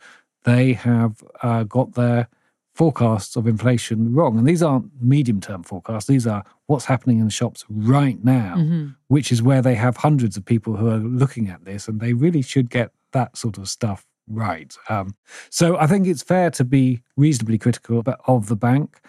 they 0.43 0.73
have 0.73 1.23
uh, 1.41 1.63
got 1.63 1.93
their 1.93 2.27
forecasts 2.73 3.35
of 3.35 3.47
inflation 3.47 4.13
wrong. 4.13 4.37
And 4.37 4.47
these 4.47 4.63
aren't 4.63 4.89
medium 5.01 5.39
term 5.39 5.63
forecasts, 5.63 6.07
these 6.07 6.27
are 6.27 6.43
what's 6.67 6.85
happening 6.85 7.19
in 7.19 7.25
the 7.25 7.31
shops 7.31 7.65
right 7.69 8.23
now, 8.23 8.55
mm-hmm. 8.57 8.87
which 9.07 9.31
is 9.31 9.41
where 9.41 9.61
they 9.61 9.75
have 9.75 9.97
hundreds 9.97 10.37
of 10.37 10.45
people 10.45 10.75
who 10.77 10.89
are 10.89 10.97
looking 10.97 11.49
at 11.49 11.65
this. 11.65 11.87
And 11.87 11.99
they 11.99 12.13
really 12.13 12.41
should 12.41 12.69
get 12.69 12.91
that 13.11 13.37
sort 13.37 13.57
of 13.57 13.69
stuff 13.69 14.05
right. 14.31 14.75
Um, 14.89 15.15
so 15.49 15.77
I 15.77 15.87
think 15.87 16.07
it's 16.07 16.23
fair 16.23 16.49
to 16.51 16.63
be 16.63 17.01
reasonably 17.17 17.57
critical 17.57 18.03
of 18.27 18.47
the 18.47 18.55
bank. 18.55 18.99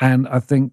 And 0.00 0.26
I 0.28 0.40
think 0.40 0.72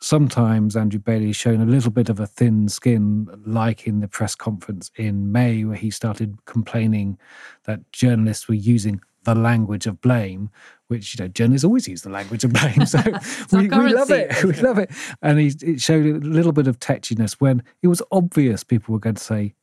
sometimes 0.00 0.76
Andrew 0.76 1.00
Bailey 1.00 1.28
has 1.28 1.36
shown 1.36 1.60
a 1.60 1.66
little 1.66 1.90
bit 1.90 2.08
of 2.08 2.20
a 2.20 2.26
thin 2.26 2.68
skin, 2.68 3.28
like 3.46 3.86
in 3.86 4.00
the 4.00 4.08
press 4.08 4.34
conference 4.34 4.90
in 4.96 5.32
May, 5.32 5.64
where 5.64 5.76
he 5.76 5.90
started 5.90 6.44
complaining 6.44 7.18
that 7.64 7.90
journalists 7.92 8.46
were 8.46 8.54
using 8.54 9.00
the 9.24 9.34
language 9.34 9.86
of 9.86 10.00
blame, 10.02 10.50
which 10.88 11.14
you 11.14 11.24
know 11.24 11.28
journalists 11.28 11.64
always 11.64 11.88
use 11.88 12.02
the 12.02 12.10
language 12.10 12.44
of 12.44 12.52
blame. 12.52 12.84
So 12.84 13.00
we, 13.52 13.68
we, 13.68 13.94
love 13.94 14.10
it, 14.10 14.44
we 14.44 14.52
love 14.52 14.78
it. 14.78 14.90
And 15.22 15.40
he, 15.40 15.46
it 15.62 15.80
showed 15.80 16.04
a 16.04 16.18
little 16.18 16.52
bit 16.52 16.66
of 16.66 16.78
tetchiness 16.78 17.34
when 17.34 17.62
it 17.82 17.88
was 17.88 18.02
obvious 18.12 18.62
people 18.62 18.92
were 18.92 19.00
going 19.00 19.16
to 19.16 19.24
say, 19.24 19.54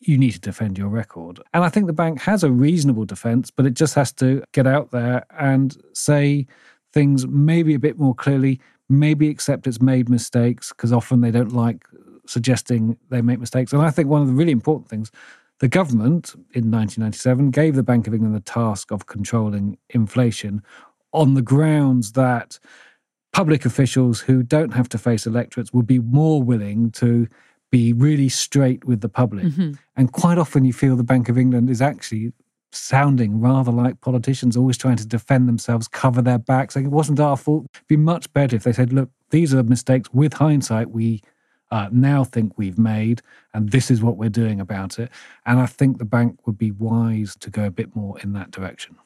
you 0.00 0.16
need 0.16 0.32
to 0.32 0.40
defend 0.40 0.78
your 0.78 0.88
record. 0.88 1.40
And 1.52 1.64
I 1.64 1.68
think 1.68 1.86
the 1.86 1.92
bank 1.92 2.20
has 2.22 2.44
a 2.44 2.50
reasonable 2.50 3.04
defense, 3.04 3.50
but 3.50 3.66
it 3.66 3.74
just 3.74 3.94
has 3.94 4.12
to 4.14 4.42
get 4.52 4.66
out 4.66 4.90
there 4.90 5.26
and 5.38 5.76
say 5.92 6.46
things 6.92 7.26
maybe 7.26 7.74
a 7.74 7.78
bit 7.78 7.98
more 7.98 8.14
clearly, 8.14 8.60
maybe 8.88 9.28
accept 9.28 9.66
it's 9.66 9.80
made 9.80 10.08
mistakes, 10.08 10.70
because 10.70 10.92
often 10.92 11.20
they 11.20 11.30
don't 11.30 11.52
like 11.52 11.84
suggesting 12.26 12.96
they 13.10 13.22
make 13.22 13.40
mistakes. 13.40 13.72
And 13.72 13.82
I 13.82 13.90
think 13.90 14.08
one 14.08 14.22
of 14.22 14.28
the 14.28 14.34
really 14.34 14.52
important 14.52 14.88
things 14.88 15.10
the 15.60 15.68
government 15.68 16.34
in 16.54 16.70
1997 16.70 17.50
gave 17.50 17.74
the 17.74 17.82
Bank 17.82 18.06
of 18.06 18.14
England 18.14 18.36
the 18.36 18.40
task 18.40 18.92
of 18.92 19.06
controlling 19.06 19.76
inflation 19.90 20.62
on 21.12 21.34
the 21.34 21.42
grounds 21.42 22.12
that 22.12 22.60
public 23.32 23.64
officials 23.64 24.20
who 24.20 24.42
don't 24.42 24.72
have 24.72 24.88
to 24.90 24.98
face 24.98 25.26
electorates 25.26 25.72
would 25.72 25.86
be 25.86 25.98
more 25.98 26.42
willing 26.42 26.92
to 26.92 27.26
be 27.70 27.92
really 27.92 28.28
straight 28.28 28.84
with 28.84 29.00
the 29.00 29.08
public. 29.08 29.44
Mm-hmm. 29.44 29.72
And 29.96 30.12
quite 30.12 30.38
often 30.38 30.64
you 30.64 30.72
feel 30.72 30.96
the 30.96 31.02
Bank 31.02 31.28
of 31.28 31.36
England 31.36 31.68
is 31.70 31.82
actually 31.82 32.32
sounding 32.72 33.40
rather 33.40 33.72
like 33.72 34.00
politicians 34.00 34.56
always 34.56 34.76
trying 34.76 34.96
to 34.96 35.06
defend 35.06 35.48
themselves, 35.48 35.88
cover 35.88 36.22
their 36.22 36.38
backs. 36.38 36.76
Like 36.76 36.84
it 36.84 36.90
wasn't 36.90 37.20
our 37.20 37.36
fault. 37.36 37.66
It'd 37.74 37.86
be 37.86 37.96
much 37.96 38.32
better 38.32 38.56
if 38.56 38.64
they 38.64 38.72
said, 38.72 38.92
look, 38.92 39.10
these 39.30 39.54
are 39.54 39.62
mistakes 39.62 40.08
with 40.12 40.34
hindsight 40.34 40.90
we 40.90 41.22
uh, 41.70 41.88
now 41.92 42.24
think 42.24 42.56
we've 42.56 42.78
made, 42.78 43.20
and 43.52 43.70
this 43.70 43.90
is 43.90 44.02
what 44.02 44.16
we're 44.16 44.30
doing 44.30 44.60
about 44.60 44.98
it. 44.98 45.10
And 45.44 45.60
I 45.60 45.66
think 45.66 45.98
the 45.98 46.04
bank 46.04 46.46
would 46.46 46.56
be 46.56 46.70
wise 46.70 47.36
to 47.40 47.50
go 47.50 47.64
a 47.64 47.70
bit 47.70 47.94
more 47.94 48.18
in 48.20 48.32
that 48.32 48.50
direction. 48.50 48.96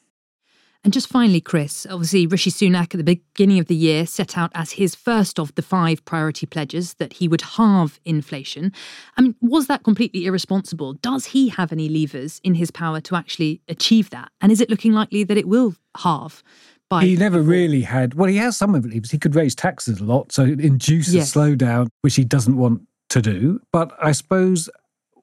And 0.83 0.91
just 0.91 1.07
finally, 1.07 1.39
Chris, 1.39 1.87
obviously, 1.89 2.27
Rishi 2.27 2.51
Sunak 2.51 2.93
at 2.93 2.97
the 2.97 3.03
beginning 3.03 3.57
of 3.59 3.67
the 3.67 3.75
year 3.75 4.05
set 4.05 4.37
out 4.37 4.51
as 4.53 4.73
his 4.73 4.95
first 4.95 5.39
of 5.39 5.55
the 5.55 5.61
five 5.61 6.03
priority 6.03 6.45
pledges 6.45 6.95
that 6.95 7.13
he 7.13 7.27
would 7.29 7.41
halve 7.41 8.01
inflation. 8.03 8.73
I 9.15 9.21
mean, 9.21 9.35
was 9.39 9.67
that 9.67 9.83
completely 9.83 10.25
irresponsible? 10.25 10.93
Does 10.95 11.27
he 11.27 11.47
have 11.49 11.71
any 11.71 11.87
levers 11.87 12.41
in 12.43 12.55
his 12.55 12.69
power 12.69 12.99
to 13.01 13.15
actually 13.15 13.61
achieve 13.69 14.09
that? 14.09 14.29
And 14.41 14.51
is 14.51 14.59
it 14.59 14.69
looking 14.69 14.91
likely 14.91 15.23
that 15.23 15.37
it 15.37 15.47
will 15.47 15.75
halve? 15.95 16.43
By 16.89 17.05
he 17.05 17.15
never 17.15 17.41
really 17.41 17.81
had, 17.81 18.15
well, 18.15 18.27
he 18.27 18.35
has 18.37 18.57
some 18.57 18.75
of 18.75 18.85
levers. 18.85 19.09
He 19.09 19.17
could 19.17 19.35
raise 19.35 19.55
taxes 19.55 20.01
a 20.01 20.03
lot, 20.03 20.33
so 20.33 20.43
induce 20.43 21.13
yes. 21.13 21.33
a 21.33 21.39
slowdown, 21.39 21.87
which 22.01 22.15
he 22.15 22.25
doesn't 22.25 22.57
want 22.57 22.81
to 23.09 23.21
do. 23.21 23.61
But 23.71 23.93
I 24.01 24.11
suppose 24.11 24.69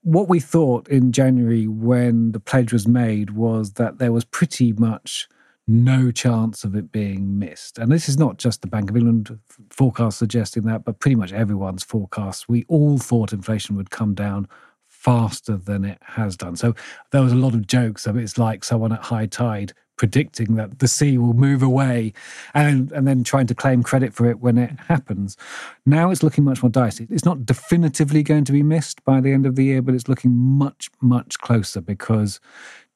what 0.00 0.26
we 0.26 0.40
thought 0.40 0.88
in 0.88 1.12
January 1.12 1.66
when 1.66 2.32
the 2.32 2.40
pledge 2.40 2.72
was 2.72 2.88
made 2.88 3.32
was 3.32 3.74
that 3.74 3.98
there 3.98 4.12
was 4.12 4.24
pretty 4.24 4.72
much 4.72 5.28
no 5.70 6.10
chance 6.10 6.64
of 6.64 6.74
it 6.74 6.90
being 6.90 7.38
missed. 7.38 7.78
And 7.78 7.92
this 7.92 8.08
is 8.08 8.18
not 8.18 8.38
just 8.38 8.60
the 8.60 8.66
Bank 8.66 8.90
of 8.90 8.96
England 8.96 9.38
forecast 9.70 10.18
suggesting 10.18 10.64
that, 10.64 10.84
but 10.84 10.98
pretty 10.98 11.14
much 11.14 11.32
everyone's 11.32 11.84
forecast. 11.84 12.48
We 12.48 12.64
all 12.68 12.98
thought 12.98 13.32
inflation 13.32 13.76
would 13.76 13.90
come 13.90 14.14
down 14.14 14.48
faster 14.88 15.56
than 15.56 15.84
it 15.84 15.98
has 16.02 16.36
done. 16.36 16.56
So 16.56 16.74
there 17.12 17.22
was 17.22 17.32
a 17.32 17.36
lot 17.36 17.54
of 17.54 17.66
jokes 17.66 18.06
of 18.06 18.16
it's 18.16 18.36
like 18.36 18.64
someone 18.64 18.92
at 18.92 19.04
high 19.04 19.26
tide 19.26 19.72
predicting 20.00 20.54
that 20.54 20.78
the 20.78 20.88
sea 20.88 21.18
will 21.18 21.34
move 21.34 21.62
away 21.62 22.10
and, 22.54 22.90
and 22.92 23.06
then 23.06 23.22
trying 23.22 23.46
to 23.46 23.54
claim 23.54 23.82
credit 23.82 24.14
for 24.14 24.30
it 24.30 24.40
when 24.40 24.56
it 24.56 24.70
happens. 24.88 25.36
Now 25.84 26.10
it's 26.10 26.22
looking 26.22 26.42
much 26.42 26.62
more 26.62 26.70
dicey. 26.70 27.06
It's 27.10 27.26
not 27.26 27.44
definitively 27.44 28.22
going 28.22 28.46
to 28.46 28.52
be 28.52 28.62
missed 28.62 29.04
by 29.04 29.20
the 29.20 29.34
end 29.34 29.44
of 29.44 29.56
the 29.56 29.64
year, 29.64 29.82
but 29.82 29.94
it's 29.94 30.08
looking 30.08 30.34
much, 30.34 30.88
much 31.02 31.38
closer 31.40 31.82
because 31.82 32.40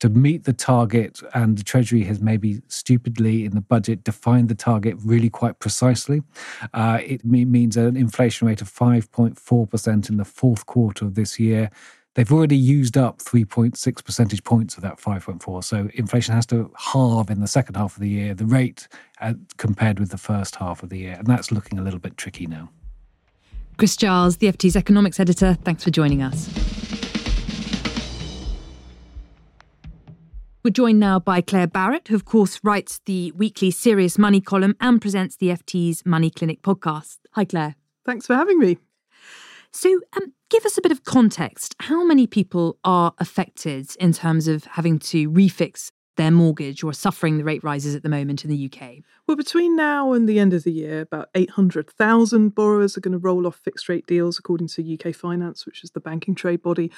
to 0.00 0.08
meet 0.08 0.44
the 0.44 0.54
target, 0.54 1.20
and 1.34 1.58
the 1.58 1.62
Treasury 1.62 2.04
has 2.04 2.20
maybe 2.20 2.62
stupidly 2.68 3.44
in 3.44 3.54
the 3.54 3.61
budget 3.61 4.02
defined 4.02 4.49
the 4.49 4.54
target 4.54 4.96
really 5.04 5.28
quite 5.28 5.58
precisely. 5.58 6.23
Uh, 6.73 7.00
it 7.04 7.23
means 7.23 7.76
an 7.76 7.99
inflation 7.99 8.49
rate 8.49 8.62
of 8.62 8.73
5.4% 8.73 10.08
in 10.08 10.16
the 10.16 10.25
fourth 10.25 10.64
quarter 10.64 11.04
of 11.04 11.16
this 11.16 11.38
year. 11.38 11.70
They've 12.14 12.33
already 12.33 12.56
used 12.56 12.97
up 12.97 13.18
3.6 13.18 14.04
percentage 14.04 14.44
points 14.44 14.76
of 14.76 14.83
that 14.83 14.99
5.4. 14.99 15.64
So 15.64 15.88
inflation 15.94 16.35
has 16.35 16.47
to 16.47 16.73
halve 16.76 17.28
in 17.28 17.40
the 17.40 17.49
second 17.49 17.76
half 17.76 17.97
of 17.97 18.00
the 18.00 18.09
year, 18.09 18.35
the 18.35 18.47
rate 18.47 18.87
uh, 19.21 19.35
compared 19.56 19.99
with 19.99 20.11
the 20.11 20.18
first 20.18 20.56
half 20.56 20.83
of 20.83 20.90
the 20.90 20.99
year. 20.99 21.16
And 21.18 21.26
that's 21.26 21.50
looking 21.50 21.78
a 21.78 21.83
little 21.83 21.99
bit 21.99 22.16
tricky 22.16 22.47
now. 22.47 22.71
Chris 23.76 23.97
Giles, 23.97 24.37
the 24.37 24.47
FT's 24.47 24.76
economics 24.76 25.18
editor, 25.18 25.54
thanks 25.64 25.83
for 25.83 25.90
joining 25.90 26.23
us. 26.23 26.49
We're 30.62 30.71
joined 30.71 31.00
now 31.00 31.18
by 31.18 31.40
Claer 31.40 31.66
Barrett, 31.66 32.09
who, 32.09 32.14
of 32.14 32.25
course, 32.25 32.61
writes 32.62 33.00
the 33.04 33.33
weekly 33.33 33.71
Serious 33.71 34.16
Money 34.16 34.40
column 34.40 34.76
and 34.80 35.00
presents 35.00 35.37
the 35.37 35.49
FT's 35.49 36.06
Money 36.06 36.30
Clinic 36.30 36.62
podcast. 36.62 37.18
Hi, 37.33 37.44
Claer. 37.44 37.75
Thanks 38.06 38.26
for 38.26 38.35
having 38.35 38.59
me. 38.59 38.78
So, 39.75 40.00
um, 40.16 40.33
give 40.50 40.64
us 40.64 40.78
a 40.78 40.83
bit 40.83 40.93
of 40.93 41.02
context. 41.02 41.75
How 41.81 42.04
many 42.04 42.28
people 42.28 42.78
are 42.85 43.12
affected 43.19 43.88
in 43.99 44.12
terms 44.12 44.47
of 44.47 44.64
having 44.64 45.00
to 45.00 45.28
refix 45.28 45.90
their 46.16 46.31
mortgage 46.31 46.85
or 46.85 46.93
suffering 46.93 47.38
the 47.38 47.45
rate 47.45 47.64
rises 47.64 47.97
at 47.97 48.04
the 48.04 48.09
moment 48.09 48.45
in 48.45 48.50
the 48.50 48.71
UK? 48.73 48.99
Well, 49.26 49.37
between 49.37 49.75
now 49.75 50.12
and 50.12 50.28
the 50.28 50.38
end 50.38 50.54
of 50.54 50.62
the 50.62 50.71
year, 50.71 51.00
about 51.00 51.28
800,000 51.35 52.54
borrowers 52.54 52.97
are 52.97 53.00
going 53.00 53.12
to 53.12 53.19
roll 53.19 53.49
off 53.49 53.57
fixed 53.57 53.88
rate 53.88 54.07
deals, 54.07 54.38
according 54.38 54.69
to 54.69 54.95
UK 54.95 55.12
Finance, 55.12 55.66
which 55.66 55.83
is 55.83 55.90
the 55.90 56.00
banking 56.00 56.37
trade 56.37 56.62
body. 56.62 56.93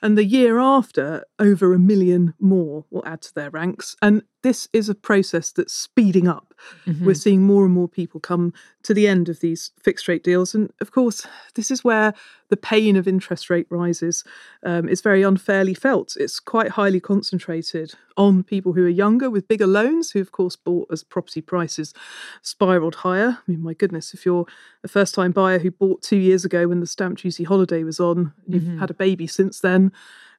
And 0.00 0.16
the 0.16 0.24
year 0.24 0.58
after, 0.58 1.24
over 1.38 1.74
a 1.74 1.78
million 1.78 2.32
more 2.40 2.86
will 2.90 3.04
add 3.04 3.20
to 3.22 3.34
their 3.34 3.50
ranks. 3.50 3.94
And 4.00 4.22
this 4.42 4.68
is 4.72 4.88
a 4.88 4.94
process 4.94 5.52
that's 5.52 5.74
speeding 5.74 6.28
up. 6.28 6.51
Mm-hmm. 6.86 7.04
We're 7.04 7.14
seeing 7.14 7.42
more 7.42 7.64
and 7.64 7.72
more 7.72 7.88
people 7.88 8.20
come 8.20 8.52
to 8.84 8.94
the 8.94 9.06
end 9.06 9.28
of 9.28 9.40
these 9.40 9.70
fixed 9.80 10.08
rate 10.08 10.24
deals. 10.24 10.54
And 10.54 10.72
of 10.80 10.90
course, 10.90 11.26
this 11.54 11.70
is 11.70 11.84
where 11.84 12.14
the 12.48 12.56
pain 12.56 12.96
of 12.96 13.08
interest 13.08 13.48
rate 13.48 13.66
rises 13.70 14.24
um, 14.64 14.88
is 14.88 15.00
very 15.00 15.22
unfairly 15.22 15.74
felt. 15.74 16.16
It's 16.18 16.40
quite 16.40 16.70
highly 16.70 17.00
concentrated 17.00 17.94
on 18.16 18.42
people 18.42 18.72
who 18.72 18.84
are 18.84 18.90
younger 18.90 19.30
with 19.30 19.48
bigger 19.48 19.66
loans, 19.66 20.10
who, 20.10 20.20
of 20.20 20.32
course, 20.32 20.56
bought 20.56 20.88
as 20.90 21.02
property 21.02 21.40
prices 21.40 21.94
spiraled 22.42 22.96
higher. 22.96 23.38
I 23.38 23.50
mean, 23.50 23.62
my 23.62 23.74
goodness, 23.74 24.12
if 24.12 24.26
you're 24.26 24.46
a 24.84 24.88
first 24.88 25.14
time 25.14 25.32
buyer 25.32 25.58
who 25.58 25.70
bought 25.70 26.02
two 26.02 26.16
years 26.16 26.44
ago 26.44 26.68
when 26.68 26.80
the 26.80 26.86
stamp 26.86 27.18
duty 27.18 27.44
holiday 27.44 27.84
was 27.84 28.00
on, 28.00 28.32
you've 28.46 28.64
mm-hmm. 28.64 28.78
had 28.78 28.90
a 28.90 28.94
baby 28.94 29.26
since 29.26 29.60
then 29.60 29.92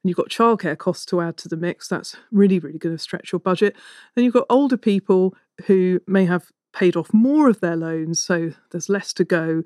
and 0.04 0.10
you've 0.10 0.18
got 0.18 0.28
childcare 0.28 0.76
costs 0.76 1.06
to 1.06 1.22
add 1.22 1.38
to 1.38 1.48
the 1.48 1.56
mix, 1.56 1.88
that's 1.88 2.14
really, 2.30 2.58
really 2.58 2.78
going 2.78 2.94
to 2.94 3.02
stretch 3.02 3.32
your 3.32 3.40
budget. 3.40 3.74
Then 4.14 4.24
you've 4.24 4.34
got 4.34 4.44
older 4.50 4.76
people 4.76 5.34
who 5.64 5.98
may 6.06 6.26
have 6.26 6.52
paid 6.74 6.94
off 6.94 7.14
more 7.14 7.48
of 7.48 7.60
their 7.60 7.74
loans, 7.74 8.20
so 8.20 8.52
there's 8.70 8.90
less 8.90 9.14
to 9.14 9.24
go. 9.24 9.62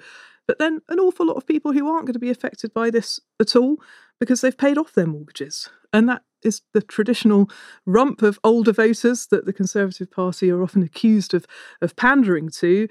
But 0.47 0.61
then 0.61 0.81
an 0.89 1.01
awful 1.01 1.27
lot 1.27 1.37
of 1.37 1.47
people 1.47 1.73
who 1.73 1.89
aren't 1.89 2.07
going 2.07 2.13
to 2.13 2.21
be 2.21 2.31
affected 2.31 2.73
by 2.73 2.89
this 2.89 3.19
at 3.41 3.57
all 3.57 3.79
because 4.21 4.41
they've 4.41 4.57
paid 4.57 4.79
off 4.79 4.93
their 4.93 5.09
mortgages. 5.09 5.69
And 5.93 6.09
that 6.09 6.23
is 6.45 6.63
the 6.73 6.83
traditional 6.83 7.51
rump 7.85 8.23
of 8.23 8.39
older 8.45 8.73
voters 8.73 9.27
that 9.27 9.45
the 9.45 9.53
Conservative 9.53 10.09
Party 10.09 10.53
are 10.53 10.63
often 10.63 10.85
accused 10.85 11.35
of, 11.35 11.47
of 11.83 11.97
pandering 11.97 12.49
to. 12.51 12.87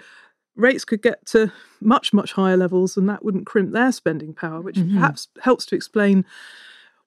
Rates 0.57 0.83
could 0.83 1.01
get 1.01 1.25
to 1.27 1.53
much, 1.79 2.11
much 2.11 2.33
higher 2.33 2.57
levels, 2.57 2.97
and 2.97 3.07
that 3.07 3.23
wouldn't 3.23 3.45
crimp 3.45 3.71
their 3.71 3.93
spending 3.93 4.33
power, 4.33 4.59
which 4.59 4.75
mm-hmm. 4.75 4.95
perhaps 4.95 5.29
helps 5.41 5.65
to 5.67 5.75
explain 5.75 6.25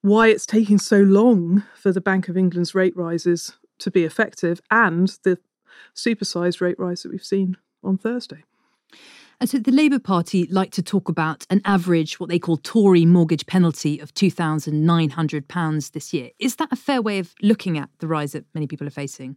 why 0.02 0.28
it's 0.28 0.46
taking 0.46 0.78
so 0.78 1.00
long 1.00 1.64
for 1.74 1.92
the 1.92 2.00
Bank 2.00 2.28
of 2.28 2.36
England's 2.36 2.74
rate 2.74 2.96
rises 2.96 3.56
to 3.78 3.90
be 3.90 4.04
effective 4.04 4.60
and 4.70 5.18
the 5.24 5.38
supersized 5.94 6.60
rate 6.60 6.78
rise 6.78 7.02
that 7.02 7.12
we've 7.12 7.24
seen 7.24 7.56
on 7.82 7.98
Thursday. 7.98 8.44
And 9.40 9.48
so 9.48 9.58
the 9.58 9.72
Labour 9.72 9.98
Party 9.98 10.46
like 10.50 10.70
to 10.72 10.82
talk 10.82 11.08
about 11.08 11.46
an 11.48 11.62
average, 11.64 12.20
what 12.20 12.28
they 12.28 12.38
call 12.38 12.58
Tory 12.58 13.06
mortgage 13.06 13.46
penalty 13.46 13.98
of 13.98 14.12
£2,900 14.12 15.92
this 15.92 16.12
year. 16.12 16.30
Is 16.38 16.56
that 16.56 16.68
a 16.70 16.76
fair 16.76 17.00
way 17.00 17.18
of 17.18 17.34
looking 17.40 17.78
at 17.78 17.88
the 18.00 18.06
rise 18.06 18.32
that 18.32 18.44
many 18.52 18.66
people 18.66 18.86
are 18.86 18.90
facing? 18.90 19.36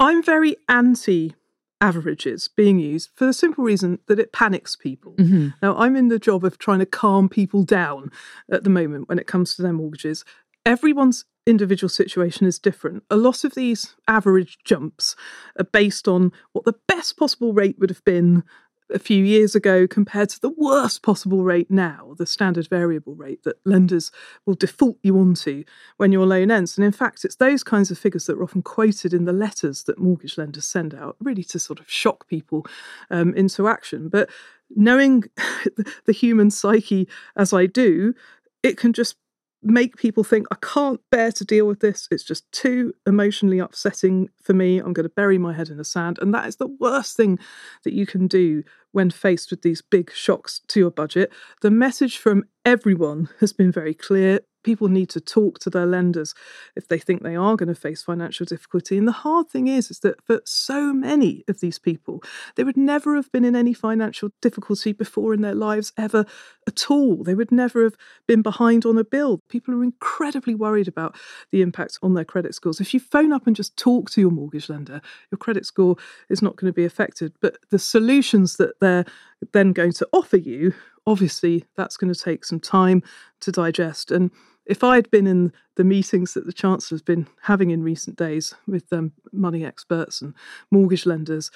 I'm 0.00 0.24
very 0.24 0.56
anti 0.68 1.34
averages 1.80 2.48
being 2.48 2.78
used 2.78 3.10
for 3.14 3.24
the 3.24 3.32
simple 3.32 3.64
reason 3.64 3.98
that 4.06 4.18
it 4.18 4.32
panics 4.32 4.76
people. 4.76 5.14
Mm-hmm. 5.14 5.48
Now, 5.62 5.76
I'm 5.76 5.96
in 5.96 6.08
the 6.08 6.18
job 6.18 6.44
of 6.44 6.58
trying 6.58 6.80
to 6.80 6.86
calm 6.86 7.28
people 7.28 7.62
down 7.62 8.10
at 8.50 8.64
the 8.64 8.70
moment 8.70 9.08
when 9.08 9.18
it 9.18 9.26
comes 9.26 9.54
to 9.54 9.62
their 9.62 9.72
mortgages. 9.72 10.24
Everyone's 10.66 11.24
individual 11.46 11.88
situation 11.88 12.46
is 12.46 12.58
different. 12.58 13.04
A 13.10 13.16
lot 13.16 13.44
of 13.44 13.54
these 13.54 13.94
average 14.06 14.58
jumps 14.64 15.16
are 15.58 15.64
based 15.64 16.06
on 16.06 16.32
what 16.52 16.64
the 16.64 16.76
best 16.86 17.16
possible 17.16 17.54
rate 17.54 17.78
would 17.78 17.90
have 17.90 18.04
been 18.04 18.42
a 18.90 18.98
few 18.98 19.24
years 19.24 19.54
ago 19.54 19.86
compared 19.86 20.28
to 20.30 20.40
the 20.40 20.50
worst 20.50 21.02
possible 21.02 21.42
rate 21.42 21.70
now, 21.70 22.14
the 22.18 22.26
standard 22.26 22.68
variable 22.68 23.14
rate 23.14 23.42
that 23.44 23.56
lenders 23.64 24.10
will 24.46 24.54
default 24.54 24.98
you 25.02 25.18
onto 25.18 25.64
when 25.96 26.12
your 26.12 26.26
loan 26.26 26.50
ends. 26.50 26.76
And 26.76 26.84
in 26.84 26.92
fact, 26.92 27.24
it's 27.24 27.36
those 27.36 27.62
kinds 27.62 27.90
of 27.90 27.98
figures 27.98 28.26
that 28.26 28.36
are 28.36 28.42
often 28.42 28.62
quoted 28.62 29.12
in 29.12 29.24
the 29.24 29.32
letters 29.32 29.84
that 29.84 29.98
mortgage 29.98 30.38
lenders 30.38 30.64
send 30.64 30.94
out, 30.94 31.16
really 31.20 31.44
to 31.44 31.58
sort 31.58 31.80
of 31.80 31.90
shock 31.90 32.26
people 32.28 32.66
um, 33.10 33.34
into 33.34 33.68
action. 33.68 34.08
But 34.08 34.30
knowing 34.74 35.24
the 36.06 36.12
human 36.12 36.50
psyche 36.50 37.08
as 37.36 37.52
I 37.52 37.66
do, 37.66 38.14
it 38.62 38.76
can 38.76 38.92
just 38.92 39.16
make 39.62 39.96
people 39.96 40.24
think, 40.24 40.46
I 40.50 40.56
can't 40.60 41.00
bear 41.10 41.32
to 41.32 41.44
deal 41.44 41.66
with 41.66 41.80
this. 41.80 42.06
It's 42.10 42.22
just 42.22 42.50
too 42.52 42.94
emotionally 43.06 43.58
upsetting 43.58 44.28
for 44.42 44.52
me. 44.54 44.78
I'm 44.78 44.92
going 44.92 45.04
to 45.04 45.14
bury 45.14 45.38
my 45.38 45.52
head 45.52 45.68
in 45.68 45.76
the 45.76 45.84
sand. 45.84 46.18
And 46.20 46.32
that 46.34 46.46
is 46.46 46.56
the 46.56 46.74
worst 46.80 47.16
thing 47.16 47.38
that 47.84 47.92
you 47.92 48.06
can 48.06 48.26
do 48.26 48.62
when 48.92 49.10
faced 49.10 49.50
with 49.50 49.62
these 49.62 49.82
big 49.82 50.12
shocks 50.12 50.60
to 50.68 50.80
your 50.80 50.90
budget. 50.90 51.32
The 51.60 51.70
message 51.70 52.18
from 52.18 52.44
everyone 52.64 53.28
has 53.40 53.52
been 53.52 53.72
very 53.72 53.94
clear 53.94 54.40
people 54.68 54.88
need 54.88 55.08
to 55.08 55.18
talk 55.18 55.58
to 55.58 55.70
their 55.70 55.86
lenders 55.86 56.34
if 56.76 56.88
they 56.88 56.98
think 56.98 57.22
they 57.22 57.34
are 57.34 57.56
going 57.56 57.70
to 57.70 57.74
face 57.74 58.02
financial 58.02 58.44
difficulty. 58.44 58.98
And 58.98 59.08
the 59.08 59.12
hard 59.12 59.48
thing 59.48 59.66
is, 59.66 59.90
is 59.90 60.00
that 60.00 60.22
for 60.22 60.42
so 60.44 60.92
many 60.92 61.42
of 61.48 61.60
these 61.60 61.78
people, 61.78 62.22
they 62.56 62.64
would 62.64 62.76
never 62.76 63.16
have 63.16 63.32
been 63.32 63.46
in 63.46 63.56
any 63.56 63.72
financial 63.72 64.28
difficulty 64.42 64.92
before 64.92 65.32
in 65.32 65.40
their 65.40 65.54
lives 65.54 65.94
ever 65.96 66.26
at 66.66 66.90
all. 66.90 67.24
They 67.24 67.34
would 67.34 67.50
never 67.50 67.82
have 67.82 67.96
been 68.26 68.42
behind 68.42 68.84
on 68.84 68.98
a 68.98 69.04
bill. 69.04 69.40
People 69.48 69.72
are 69.72 69.82
incredibly 69.82 70.54
worried 70.54 70.86
about 70.86 71.16
the 71.50 71.62
impact 71.62 71.98
on 72.02 72.12
their 72.12 72.26
credit 72.26 72.54
scores. 72.54 72.78
If 72.78 72.92
you 72.92 73.00
phone 73.00 73.32
up 73.32 73.46
and 73.46 73.56
just 73.56 73.74
talk 73.78 74.10
to 74.10 74.20
your 74.20 74.30
mortgage 74.30 74.68
lender, 74.68 75.00
your 75.30 75.38
credit 75.38 75.64
score 75.64 75.96
is 76.28 76.42
not 76.42 76.56
going 76.56 76.70
to 76.70 76.76
be 76.76 76.84
affected. 76.84 77.32
But 77.40 77.56
the 77.70 77.78
solutions 77.78 78.58
that 78.58 78.78
they're 78.80 79.06
then 79.54 79.72
going 79.72 79.92
to 79.92 80.08
offer 80.12 80.36
you 80.36 80.74
obviously 81.08 81.64
that's 81.74 81.96
going 81.96 82.12
to 82.12 82.20
take 82.20 82.44
some 82.44 82.60
time 82.60 83.02
to 83.40 83.50
digest. 83.50 84.10
And 84.10 84.30
if 84.68 84.84
I'd 84.84 85.10
been 85.10 85.26
in 85.26 85.52
the 85.76 85.84
meetings 85.84 86.34
that 86.34 86.46
the 86.46 86.52
Chancellor's 86.52 87.02
been 87.02 87.26
having 87.42 87.70
in 87.70 87.82
recent 87.82 88.16
days 88.16 88.54
with 88.66 88.92
um, 88.92 89.12
money 89.32 89.64
experts 89.64 90.20
and 90.20 90.34
mortgage 90.70 91.06
lenders, 91.06 91.50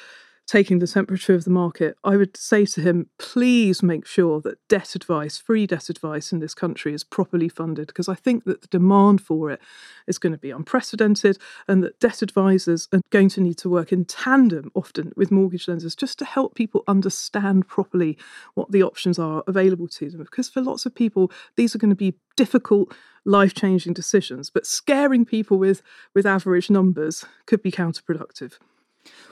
taking 0.47 0.81
the 0.81 0.87
temperature 0.87 1.35
of 1.35 1.45
the 1.45 1.51
market, 1.51 1.97
I 2.05 2.17
would 2.17 2.37
say 2.37 2.67
to 2.67 2.81
him, 2.81 3.09
please 3.19 3.83
make 3.83 4.07
sure 4.07 4.41
that 4.43 4.59
debt 4.69 4.95
advice, 4.95 5.39
free 5.39 5.67
debt 5.67 5.89
advice 5.89 6.33
in 6.33 6.41
this 6.41 6.55
country 6.55 6.93
is 6.93 7.05
properly 7.05 7.49
funded, 7.49 7.87
because 7.87 8.09
I 8.09 8.15
think 8.15 8.45
that 8.45 8.61
the 8.61 8.67
demand 8.69 9.21
for 9.21 9.51
it 9.51 9.61
is 10.07 10.19
going 10.19 10.33
to 10.33 10.39
be 10.39 10.51
unprecedented 10.51 11.39
and 11.69 11.83
that 11.83 12.01
debt 12.01 12.23
advisors 12.23 12.89
are 12.93 13.01
going 13.11 13.29
to 13.31 13.41
need 13.41 13.59
to 13.59 13.69
work 13.69 13.93
in 13.93 14.05
tandem 14.05 14.71
often 14.75 15.13
with 15.17 15.31
mortgage 15.31 15.69
lenders 15.69 15.95
just 15.95 16.19
to 16.19 16.25
help 16.25 16.55
people 16.55 16.83
understand 16.87 17.67
properly 17.69 18.19
what 18.55 18.73
the 18.73 18.83
options 18.83 19.19
are 19.19 19.43
available 19.47 19.89
to 19.89 20.11
them. 20.11 20.23
Because 20.23 20.49
for 20.49 20.61
lots 20.61 20.85
of 20.85 20.95
people, 20.95 21.31
these 21.57 21.75
are 21.75 21.79
going 21.79 21.91
to 21.91 21.97
be 21.97 22.15
difficult 22.37 22.93
life 23.25 23.55
changing 23.55 23.93
decisions, 23.93 24.51
but 24.51 24.67
scaring 24.67 25.25
people 25.25 25.57
with, 25.57 25.83
with 26.15 26.27
average 26.27 26.69
numbers 26.69 27.25
could 27.47 27.63
be 27.63 27.71
counterproductive. 27.71 28.59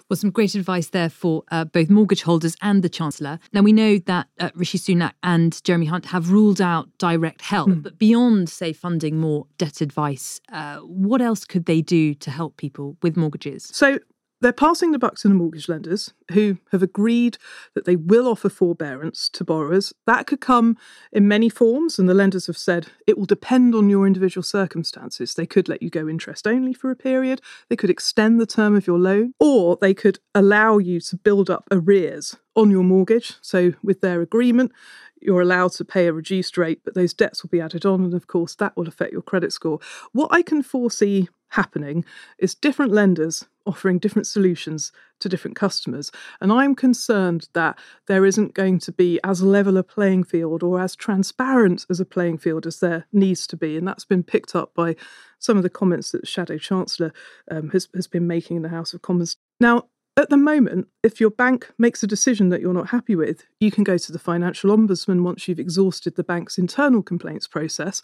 Well, 0.08 0.16
some 0.16 0.30
great 0.30 0.54
advice 0.54 0.88
there 0.88 1.08
for 1.08 1.44
uh, 1.50 1.64
both 1.64 1.88
mortgage 1.88 2.22
holders 2.22 2.56
and 2.60 2.82
the 2.82 2.88
Chancellor. 2.88 3.38
Now, 3.52 3.62
we 3.62 3.72
know 3.72 3.98
that 3.98 4.26
uh, 4.40 4.50
Rishi 4.54 4.78
Sunak 4.78 5.12
and 5.22 5.62
Jeremy 5.62 5.86
Hunt 5.86 6.06
have 6.06 6.32
ruled 6.32 6.60
out 6.60 6.88
direct 6.98 7.42
help, 7.42 7.68
mm. 7.68 7.82
but 7.82 7.98
beyond, 7.98 8.48
say, 8.48 8.72
funding 8.72 9.18
more 9.18 9.46
debt 9.56 9.80
advice, 9.80 10.40
uh, 10.52 10.78
what 10.78 11.22
else 11.22 11.44
could 11.44 11.66
they 11.66 11.80
do 11.80 12.14
to 12.14 12.30
help 12.30 12.56
people 12.56 12.96
with 13.02 13.16
mortgages? 13.16 13.70
So, 13.72 13.98
they're 14.40 14.52
passing 14.52 14.92
the 14.92 14.98
buck 14.98 15.16
to 15.16 15.28
the 15.28 15.34
mortgage 15.34 15.68
lenders 15.68 16.14
who 16.32 16.58
have 16.72 16.82
agreed 16.82 17.36
that 17.74 17.84
they 17.84 17.96
will 17.96 18.26
offer 18.26 18.48
forbearance 18.48 19.28
to 19.30 19.44
borrowers. 19.44 19.92
That 20.06 20.26
could 20.26 20.40
come 20.40 20.78
in 21.12 21.28
many 21.28 21.48
forms, 21.48 21.98
and 21.98 22.08
the 22.08 22.14
lenders 22.14 22.46
have 22.46 22.56
said 22.56 22.86
it 23.06 23.18
will 23.18 23.26
depend 23.26 23.74
on 23.74 23.90
your 23.90 24.06
individual 24.06 24.42
circumstances. 24.42 25.34
They 25.34 25.46
could 25.46 25.68
let 25.68 25.82
you 25.82 25.90
go 25.90 26.08
interest 26.08 26.46
only 26.46 26.72
for 26.72 26.90
a 26.90 26.96
period, 26.96 27.40
they 27.68 27.76
could 27.76 27.90
extend 27.90 28.40
the 28.40 28.46
term 28.46 28.74
of 28.74 28.86
your 28.86 28.98
loan, 28.98 29.34
or 29.38 29.76
they 29.80 29.94
could 29.94 30.18
allow 30.34 30.78
you 30.78 31.00
to 31.00 31.16
build 31.16 31.50
up 31.50 31.64
arrears 31.70 32.36
on 32.56 32.70
your 32.70 32.82
mortgage. 32.82 33.34
So, 33.42 33.72
with 33.82 34.00
their 34.00 34.22
agreement, 34.22 34.72
you're 35.20 35.42
allowed 35.42 35.72
to 35.72 35.84
pay 35.84 36.06
a 36.06 36.12
reduced 36.12 36.56
rate, 36.56 36.80
but 36.84 36.94
those 36.94 37.12
debts 37.12 37.42
will 37.42 37.50
be 37.50 37.60
added 37.60 37.84
on, 37.84 38.04
and 38.04 38.14
of 38.14 38.26
course, 38.26 38.54
that 38.56 38.76
will 38.76 38.88
affect 38.88 39.12
your 39.12 39.22
credit 39.22 39.52
score. 39.52 39.78
What 40.12 40.28
I 40.32 40.42
can 40.42 40.62
foresee 40.62 41.28
happening 41.50 42.04
is 42.38 42.54
different 42.54 42.92
lenders 42.92 43.46
offering 43.70 43.98
different 43.98 44.26
solutions 44.26 44.92
to 45.20 45.28
different 45.28 45.56
customers. 45.56 46.10
And 46.40 46.52
I'm 46.52 46.74
concerned 46.74 47.48
that 47.54 47.78
there 48.08 48.26
isn't 48.26 48.54
going 48.54 48.80
to 48.80 48.92
be 48.92 49.20
as 49.22 49.42
level 49.42 49.76
a 49.76 49.82
playing 49.82 50.24
field 50.24 50.62
or 50.62 50.80
as 50.80 50.96
transparent 50.96 51.86
as 51.88 52.00
a 52.00 52.04
playing 52.04 52.38
field 52.38 52.66
as 52.66 52.80
there 52.80 53.06
needs 53.12 53.46
to 53.46 53.56
be. 53.56 53.76
And 53.76 53.86
that's 53.86 54.04
been 54.04 54.22
picked 54.22 54.56
up 54.56 54.74
by 54.74 54.96
some 55.38 55.56
of 55.56 55.62
the 55.62 55.70
comments 55.70 56.10
that 56.10 56.26
Shadow 56.26 56.58
Chancellor 56.58 57.12
um, 57.50 57.70
has, 57.70 57.88
has 57.94 58.06
been 58.06 58.26
making 58.26 58.56
in 58.56 58.62
the 58.62 58.68
House 58.68 58.92
of 58.92 59.02
Commons. 59.02 59.36
Now, 59.60 59.84
at 60.20 60.30
the 60.30 60.36
moment, 60.36 60.88
if 61.02 61.20
your 61.20 61.30
bank 61.30 61.70
makes 61.78 62.02
a 62.02 62.06
decision 62.06 62.50
that 62.50 62.60
you're 62.60 62.72
not 62.74 62.90
happy 62.90 63.16
with, 63.16 63.44
you 63.58 63.70
can 63.70 63.84
go 63.84 63.96
to 63.98 64.12
the 64.12 64.18
financial 64.18 64.76
ombudsman 64.76 65.22
once 65.22 65.48
you've 65.48 65.58
exhausted 65.58 66.16
the 66.16 66.24
bank's 66.24 66.58
internal 66.58 67.02
complaints 67.02 67.46
process. 67.46 68.02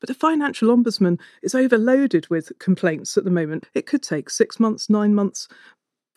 But 0.00 0.08
the 0.08 0.14
financial 0.14 0.74
ombudsman 0.74 1.18
is 1.42 1.54
overloaded 1.54 2.28
with 2.28 2.52
complaints 2.58 3.16
at 3.16 3.24
the 3.24 3.30
moment. 3.30 3.68
It 3.74 3.86
could 3.86 4.02
take 4.02 4.30
six 4.30 4.60
months, 4.60 4.90
nine 4.90 5.14
months 5.14 5.48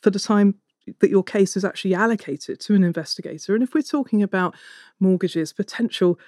for 0.01 0.09
the 0.09 0.19
time 0.19 0.55
that 0.99 1.09
your 1.09 1.23
case 1.23 1.57
is 1.57 1.65
actually 1.65 1.93
allocated 1.93 2.59
to 2.61 2.75
an 2.75 2.83
investigator. 2.83 3.53
And 3.53 3.63
if 3.63 3.73
we're 3.73 3.81
talking 3.81 4.23
about 4.23 4.55
mortgages, 4.99 5.53
potential 5.53 6.19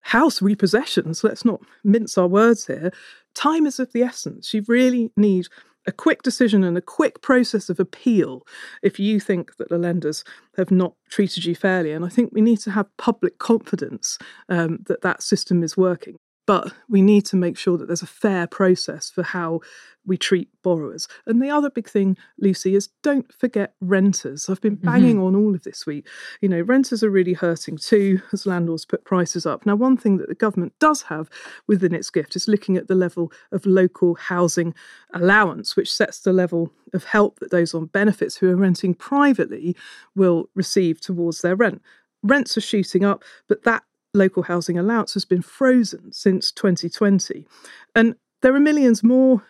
house 0.00 0.40
repossessions, 0.40 1.24
let's 1.24 1.44
not 1.44 1.60
mince 1.82 2.18
our 2.18 2.26
words 2.26 2.66
here, 2.66 2.92
time 3.34 3.66
is 3.66 3.78
of 3.78 3.92
the 3.92 4.02
essence. 4.02 4.52
You 4.52 4.64
really 4.68 5.10
need 5.16 5.48
a 5.86 5.92
quick 5.92 6.22
decision 6.22 6.64
and 6.64 6.76
a 6.76 6.82
quick 6.82 7.20
process 7.20 7.68
of 7.68 7.78
appeal 7.78 8.46
if 8.82 8.98
you 8.98 9.20
think 9.20 9.56
that 9.56 9.68
the 9.68 9.78
lenders 9.78 10.24
have 10.56 10.70
not 10.70 10.94
treated 11.08 11.44
you 11.44 11.54
fairly. 11.54 11.92
And 11.92 12.04
I 12.04 12.08
think 12.08 12.30
we 12.32 12.40
need 12.40 12.60
to 12.60 12.70
have 12.70 12.86
public 12.96 13.38
confidence 13.38 14.18
um, 14.48 14.78
that 14.86 15.02
that 15.02 15.22
system 15.22 15.62
is 15.62 15.76
working. 15.76 16.16
But 16.46 16.72
we 16.88 17.00
need 17.00 17.24
to 17.26 17.36
make 17.36 17.56
sure 17.56 17.78
that 17.78 17.86
there's 17.86 18.02
a 18.02 18.06
fair 18.06 18.46
process 18.46 19.10
for 19.10 19.22
how 19.22 19.60
we 20.06 20.18
treat 20.18 20.48
borrowers. 20.62 21.08
And 21.26 21.40
the 21.40 21.50
other 21.50 21.70
big 21.70 21.88
thing, 21.88 22.16
Lucy, 22.38 22.74
is 22.74 22.88
don't 23.02 23.32
forget 23.32 23.74
renters. 23.80 24.48
I've 24.48 24.60
been 24.60 24.74
banging 24.74 25.16
mm-hmm. 25.16 25.24
on 25.24 25.36
all 25.36 25.54
of 25.54 25.62
this 25.62 25.86
week. 25.86 26.06
You 26.40 26.48
know, 26.48 26.60
renters 26.60 27.02
are 27.02 27.10
really 27.10 27.32
hurting 27.32 27.78
too 27.78 28.20
as 28.32 28.46
landlords 28.46 28.84
put 28.84 29.04
prices 29.04 29.46
up. 29.46 29.64
Now, 29.64 29.76
one 29.76 29.96
thing 29.96 30.18
that 30.18 30.28
the 30.28 30.34
government 30.34 30.74
does 30.78 31.02
have 31.02 31.30
within 31.66 31.94
its 31.94 32.10
gift 32.10 32.36
is 32.36 32.48
looking 32.48 32.76
at 32.76 32.88
the 32.88 32.94
level 32.94 33.32
of 33.52 33.64
local 33.64 34.14
housing 34.14 34.74
allowance, 35.14 35.76
which 35.76 35.92
sets 35.92 36.20
the 36.20 36.32
level 36.32 36.70
of 36.92 37.04
help 37.04 37.40
that 37.40 37.50
those 37.50 37.74
on 37.74 37.86
benefits 37.86 38.36
who 38.36 38.50
are 38.50 38.56
renting 38.56 38.94
privately 38.94 39.76
will 40.14 40.48
receive 40.54 41.00
towards 41.00 41.40
their 41.40 41.56
rent. 41.56 41.80
Rents 42.22 42.56
are 42.56 42.62
shooting 42.62 43.04
up, 43.04 43.24
but 43.48 43.64
that 43.64 43.82
local 44.14 44.44
housing 44.44 44.78
allowance 44.78 45.14
has 45.14 45.24
been 45.24 45.42
frozen 45.42 46.12
since 46.12 46.50
2020. 46.52 47.46
And 47.94 48.14
there 48.42 48.54
are 48.54 48.60
millions 48.60 49.02
more 49.02 49.42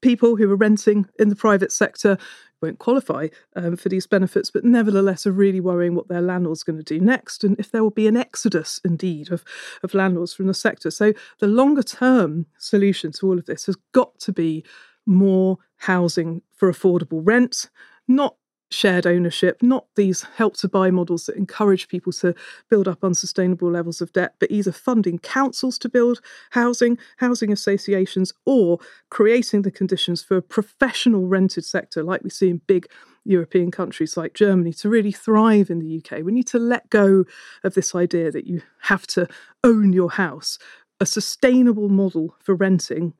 people 0.00 0.36
who 0.36 0.50
are 0.50 0.56
renting 0.56 1.06
in 1.18 1.28
the 1.28 1.36
private 1.36 1.72
sector 1.72 2.18
won't 2.62 2.78
qualify 2.78 3.28
um, 3.54 3.76
for 3.76 3.88
these 3.88 4.06
benefits, 4.06 4.50
but 4.50 4.64
nevertheless 4.64 5.26
are 5.26 5.32
really 5.32 5.60
worrying 5.60 5.94
what 5.94 6.08
their 6.08 6.22
landlord's 6.22 6.62
going 6.62 6.78
to 6.78 6.82
do 6.82 6.98
next 6.98 7.44
and 7.44 7.58
if 7.58 7.70
there 7.70 7.82
will 7.82 7.90
be 7.90 8.06
an 8.06 8.16
exodus 8.16 8.80
indeed 8.84 9.30
of, 9.30 9.44
of 9.82 9.94
landlords 9.94 10.32
from 10.32 10.46
the 10.46 10.54
sector. 10.54 10.90
So 10.90 11.12
the 11.38 11.46
longer 11.46 11.82
term 11.82 12.46
solution 12.58 13.12
to 13.12 13.26
all 13.26 13.38
of 13.38 13.46
this 13.46 13.66
has 13.66 13.76
got 13.92 14.18
to 14.20 14.32
be 14.32 14.64
more 15.04 15.58
housing 15.76 16.42
for 16.54 16.70
affordable 16.70 17.20
rent, 17.22 17.68
not 18.08 18.36
shared 18.70 19.06
ownership, 19.06 19.62
not 19.62 19.86
these 19.94 20.22
help 20.36 20.56
to 20.56 20.68
buy 20.68 20.90
models 20.90 21.26
that 21.26 21.36
encourage 21.36 21.88
people 21.88 22.12
to 22.12 22.34
build 22.68 22.88
up 22.88 23.04
unsustainable 23.04 23.70
levels 23.70 24.00
of 24.00 24.12
debt, 24.12 24.34
but 24.38 24.50
either 24.50 24.72
funding 24.72 25.18
councils 25.18 25.78
to 25.78 25.88
build 25.88 26.20
housing, 26.50 26.98
housing 27.18 27.52
associations, 27.52 28.32
or 28.44 28.78
creating 29.10 29.62
the 29.62 29.70
conditions 29.70 30.22
for 30.22 30.36
a 30.36 30.42
professional 30.42 31.26
rented 31.26 31.64
sector 31.64 32.02
like 32.02 32.22
we 32.22 32.30
see 32.30 32.50
in 32.50 32.60
big 32.66 32.86
European 33.24 33.70
countries 33.70 34.16
like 34.16 34.34
Germany 34.34 34.72
to 34.72 34.88
really 34.88 35.12
thrive 35.12 35.70
in 35.70 35.80
the 35.80 35.98
UK. 35.98 36.22
We 36.22 36.32
need 36.32 36.46
to 36.48 36.58
let 36.58 36.90
go 36.90 37.24
of 37.64 37.74
this 37.74 37.94
idea 37.94 38.30
that 38.30 38.46
you 38.46 38.62
have 38.82 39.06
to 39.08 39.28
own 39.64 39.92
your 39.92 40.10
house. 40.10 40.58
A 41.00 41.06
sustainable 41.06 41.88
model 41.88 42.36
for 42.40 42.54
renting 42.54 43.14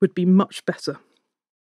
would 0.00 0.14
be 0.14 0.24
much 0.24 0.64
better. 0.66 1.00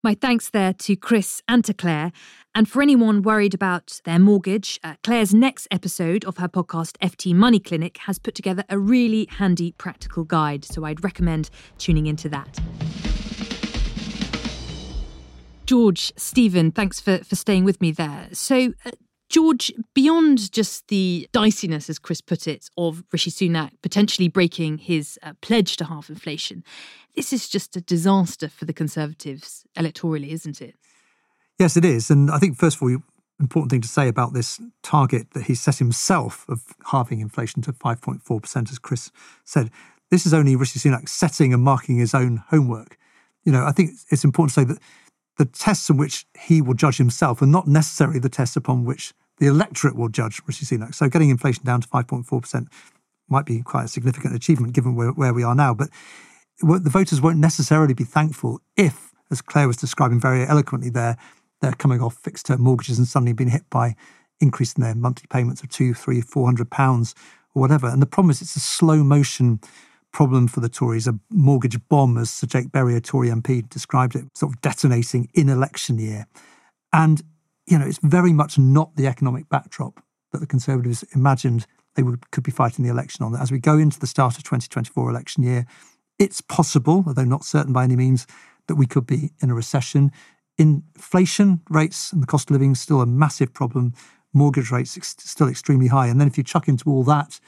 My 0.06 0.16
thanks 0.16 0.50
there 0.50 0.74
to 0.74 0.98
Chris 0.98 1.42
and 1.48 1.64
to 1.64 1.74
Claer. 1.74 2.12
And 2.54 2.68
for 2.68 2.82
anyone 2.82 3.22
worried 3.22 3.54
about 3.54 4.02
their 4.04 4.20
mortgage, 4.20 4.78
uh, 4.84 4.96
Claer's 5.02 5.34
next 5.34 5.66
episode 5.72 6.26
of 6.26 6.40
her 6.40 6.50
podcast, 6.50 6.98
FT 6.98 7.34
Money 7.34 7.62
Clinic, 7.62 8.00
has 8.00 8.20
put 8.20 8.36
together 8.36 8.66
a 8.68 8.78
really 8.78 9.30
handy 9.32 9.72
practical 9.72 10.26
guide. 10.26 10.66
So 10.66 10.84
I'd 10.84 11.06
recommend 11.06 11.50
tuning 11.78 12.06
into 12.08 12.28
that. 12.28 12.60
George, 15.66 16.12
Stephen, 16.18 16.72
thanks 16.72 17.00
for, 17.00 17.20
for 17.20 17.38
staying 17.38 17.64
with 17.64 17.80
me 17.80 17.92
there. 17.92 18.28
So, 18.34 18.74
uh, 18.86 18.92
George, 19.34 19.74
beyond 19.96 20.52
just 20.52 20.90
the 20.90 21.28
diciness, 21.34 21.90
as 21.90 21.98
Chris 21.98 22.22
put 22.22 22.48
it, 22.48 22.70
of 22.78 23.04
Rishi 23.12 23.32
Sunak 23.32 23.72
potentially 23.82 24.28
breaking 24.28 24.78
his 24.78 25.18
uh, 25.24 25.34
pledge 25.42 25.76
to 25.78 25.86
halve 25.86 26.08
inflation, 26.08 26.64
this 27.16 27.34
is 27.34 27.50
just 27.50 27.76
a 27.76 27.82
disaster 27.82 28.48
for 28.48 28.66
the 28.66 28.74
Conservatives 28.74 29.66
electorally, 29.76 30.30
isn't 30.30 30.62
it? 30.62 30.76
Yes, 31.58 31.76
it 31.76 31.84
is. 31.84 32.12
And 32.12 32.30
I 32.30 32.38
think, 32.38 32.58
first 32.58 32.78
of 32.78 32.84
all, 32.84 32.96
important 33.40 33.72
thing 33.72 33.82
to 33.82 33.88
say 33.88 34.08
about 34.08 34.34
this 34.34 34.62
target 34.84 35.32
that 35.32 35.46
he 35.46 35.56
set 35.56 35.78
himself 35.78 36.46
of 36.48 36.62
halving 36.92 37.20
inflation 37.20 37.64
to 37.64 37.74
5.4%, 37.74 38.72
as 38.72 38.78
Chris 38.78 39.12
said, 39.44 39.72
this 40.12 40.28
is 40.28 40.34
only 40.36 40.56
Rishi 40.56 40.78
Sunak 40.78 41.10
setting 41.10 41.56
and 41.56 41.64
marking 41.64 41.98
his 41.98 42.14
own 42.14 42.44
homework. 42.50 43.00
You 43.46 43.52
know, 43.52 43.66
I 43.66 43.72
think 43.72 43.94
it's 44.12 44.24
important 44.24 44.54
to 44.54 44.62
say 44.62 44.66
that 44.66 44.80
the 45.40 45.46
tests 45.46 45.90
in 45.90 45.98
which 45.98 46.28
he 46.40 46.62
will 46.62 46.76
judge 46.76 46.98
himself 46.98 47.42
are 47.42 47.48
not 47.48 47.68
necessarily 47.68 48.20
the 48.20 48.30
tests 48.30 48.56
upon 48.56 48.86
which 48.86 49.12
the 49.40 49.48
electorate 49.48 49.96
will 49.96 50.10
judge 50.10 50.42
Rishi 50.46 50.66
Sunak. 50.66 50.94
So 50.96 51.10
getting 51.10 51.30
inflation 51.30 51.66
down 51.66 51.82
to 51.82 51.88
5.4% 51.88 52.68
might 53.30 53.46
be 53.46 53.62
quite 53.62 53.86
a 53.86 53.88
significant 53.88 54.36
achievement 54.36 54.74
given 54.74 54.96
where, 54.96 55.12
where 55.12 55.34
we 55.34 55.44
are 55.44 55.56
now. 55.56 55.74
But 55.74 55.90
the 56.60 56.90
voters 56.90 57.22
won't 57.22 57.38
necessarily 57.38 57.94
be 57.94 58.04
thankful 58.04 58.62
if, 58.78 59.12
as 59.32 59.42
Claer 59.42 59.68
was 59.68 59.78
describing 59.78 60.20
very 60.20 60.46
eloquently 60.46 60.90
there, 60.90 61.18
they're 61.62 61.72
coming 61.72 62.02
off 62.02 62.16
fixed 62.16 62.46
term 62.48 62.62
mortgages 62.62 62.98
and 62.98 63.08
suddenly 63.08 63.34
being 63.34 63.50
hit 63.50 63.70
by 63.70 63.96
increasing 64.40 64.84
their 64.84 64.96
monthly 64.96 65.28
payments 65.30 65.64
of 65.64 65.70
two, 65.70 65.94
three, 65.94 66.22
four 66.22 66.46
hundred 66.46 66.70
pounds 66.70 67.16
or 67.56 67.62
whatever. 67.62 67.88
And 67.88 68.02
the 68.02 68.08
problem 68.08 68.32
is 68.32 68.42
it's 68.42 68.56
a 68.56 68.60
slow 68.60 69.04
motion 69.04 69.60
problem 70.12 70.48
for 70.48 70.60
the 70.60 70.70
Tories, 70.70 71.08
a 71.08 71.20
mortgage 71.32 71.78
bomb, 71.90 72.18
as 72.18 72.30
Sir 72.30 72.48
Jake 72.48 72.72
Berry, 72.72 72.96
a 72.96 73.02
Tory 73.02 73.30
MP, 73.30 73.68
described 73.68 74.16
it, 74.16 74.26
sort 74.36 74.54
of 74.54 74.62
detonating 74.62 75.30
in 75.34 75.50
election 75.50 75.98
year. 75.98 76.28
And 76.92 77.24
you 77.68 77.80
know, 77.80 77.86
it's 77.86 78.00
very 78.04 78.34
much 78.34 78.58
not 78.58 78.96
the 78.96 79.08
economic 79.08 79.50
backdrop 79.50 80.04
that 80.32 80.40
the 80.40 80.48
Conservatives 80.48 81.04
imagined 81.16 81.66
they 81.96 82.04
would, 82.04 82.30
could 82.32 82.44
be 82.44 82.52
fighting 82.52 82.84
the 82.84 82.92
election 82.92 83.24
on. 83.24 83.36
As 83.36 83.52
we 83.52 83.60
go 83.60 83.78
into 83.78 84.00
the 84.00 84.08
start 84.08 84.38
of 84.38 84.44
2024 84.44 85.10
election 85.10 85.44
year, 85.44 85.66
it's 86.20 86.42
possible, 86.42 87.04
although 87.08 87.24
not 87.24 87.44
certain 87.44 87.74
by 87.74 87.84
any 87.84 87.96
means, 87.96 88.28
that 88.68 88.76
we 88.76 88.86
could 88.86 89.06
be 89.06 89.32
in 89.42 89.50
a 89.50 89.56
recession. 89.56 90.12
Inflation 90.58 91.62
rates 91.70 92.12
and 92.12 92.22
the 92.22 92.28
cost 92.28 92.50
of 92.50 92.54
living 92.54 92.72
is 92.72 92.82
still 92.82 93.02
a 93.02 93.06
massive 93.06 93.54
problem. 93.54 93.94
Mortgage 94.34 94.72
rates 94.72 94.98
ex- 94.98 95.16
still 95.20 95.48
extremely 95.48 95.88
high. 95.88 96.08
And 96.08 96.20
then 96.20 96.28
if 96.28 96.38
you 96.38 96.44
chuck 96.44 96.68
into 96.68 96.90
all 96.90 97.04
that, 97.04 97.40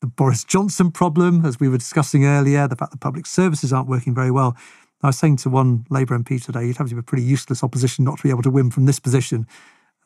the 0.00 0.06
Boris 0.06 0.44
Johnson 0.44 0.92
problem, 0.92 1.44
as 1.44 1.58
we 1.58 1.68
were 1.68 1.78
discussing 1.78 2.24
earlier, 2.24 2.68
the 2.68 2.76
fact 2.76 2.92
that 2.92 3.00
public 3.00 3.26
services 3.26 3.72
aren't 3.72 3.88
working 3.88 4.14
very 4.14 4.30
well, 4.30 4.56
I 5.02 5.08
was 5.08 5.18
saying 5.18 5.36
to 5.38 5.50
one 5.50 5.84
Labour 5.90 6.18
MP 6.18 6.42
today, 6.42 6.66
you'd 6.66 6.76
have 6.76 6.88
to 6.88 6.94
be 6.94 6.98
a 6.98 7.02
pretty 7.02 7.22
useless 7.22 7.62
opposition 7.62 8.04
not 8.04 8.18
to 8.18 8.22
be 8.24 8.30
able 8.30 8.42
to 8.42 8.50
win 8.50 8.70
from 8.70 8.86
this 8.86 8.98
position. 8.98 9.46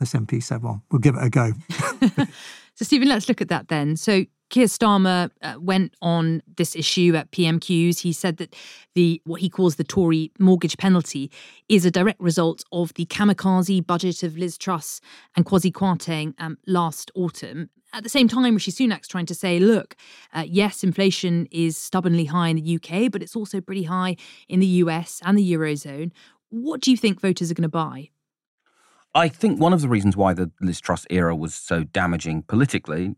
This 0.01 0.13
MP 0.13 0.43
said, 0.43 0.63
well, 0.63 0.83
we'll 0.91 0.99
give 0.99 1.15
it 1.15 1.23
a 1.23 1.31
go. 1.31 1.53
so, 2.75 2.85
Stephen, 2.85 3.09
let's 3.09 3.29
look 3.29 3.41
at 3.41 3.49
that 3.49 3.69
then. 3.69 3.97
So, 3.97 4.25
Keir 4.51 4.67
Starmer 4.67 5.31
uh, 5.41 5.55
went 5.59 5.95
on 6.03 6.43
this 6.59 6.77
issue 6.77 7.15
at 7.17 7.31
PMQs. 7.31 8.01
He 8.01 8.13
said 8.13 8.37
that 8.37 8.55
the 8.95 9.23
what 9.25 9.41
he 9.41 9.49
calls 9.49 9.77
the 9.77 9.85
Tory 9.85 10.31
mortgage 10.39 10.77
penalty 10.77 11.31
is 11.71 11.87
a 11.87 11.91
direct 11.91 12.21
result 12.21 12.63
of 12.71 12.93
the 12.95 13.07
kamikaze 13.07 13.87
budget 13.87 14.23
of 14.23 14.37
Liz 14.37 14.59
Truss 14.59 15.01
and 15.37 15.47
Kwasi 15.47 15.73
Kwarteng 15.73 16.35
um, 16.39 16.59
last 16.67 17.11
autumn. 17.15 17.71
At 17.95 18.05
the 18.05 18.09
same 18.09 18.27
time, 18.27 18.55
Rishi 18.55 18.73
Sunak's 18.73 19.09
trying 19.09 19.27
to 19.27 19.35
say, 19.35 19.59
look, 19.59 19.97
uh, 20.33 20.45
yes, 20.47 20.83
inflation 20.83 21.47
is 21.51 21.77
stubbornly 21.77 22.25
high 22.25 22.49
in 22.49 22.57
the 22.57 22.77
UK, 22.77 23.11
but 23.13 23.23
it's 23.23 23.37
also 23.37 23.61
pretty 23.61 23.83
high 23.83 24.17
in 24.49 24.61
the 24.61 24.67
US 24.67 25.21
and 25.25 25.37
the 25.37 25.53
Eurozone. 25.53 26.11
What 26.49 26.81
do 26.81 26.91
you 26.91 26.97
think 26.97 27.21
voters 27.21 27.51
are 27.51 27.55
going 27.55 27.63
to 27.63 27.69
buy? 27.69 28.09
I 29.15 29.29
think 29.29 29.61
one 29.61 29.75
of 29.75 29.83
the 29.83 29.89
reasons 29.89 30.17
why 30.17 30.33
the 30.33 30.51
Liz 30.61 30.81
Truss 30.81 31.07
era 31.11 31.37
was 31.37 31.55
so 31.55 31.85
damaging 31.85 32.43
politically 32.43 33.15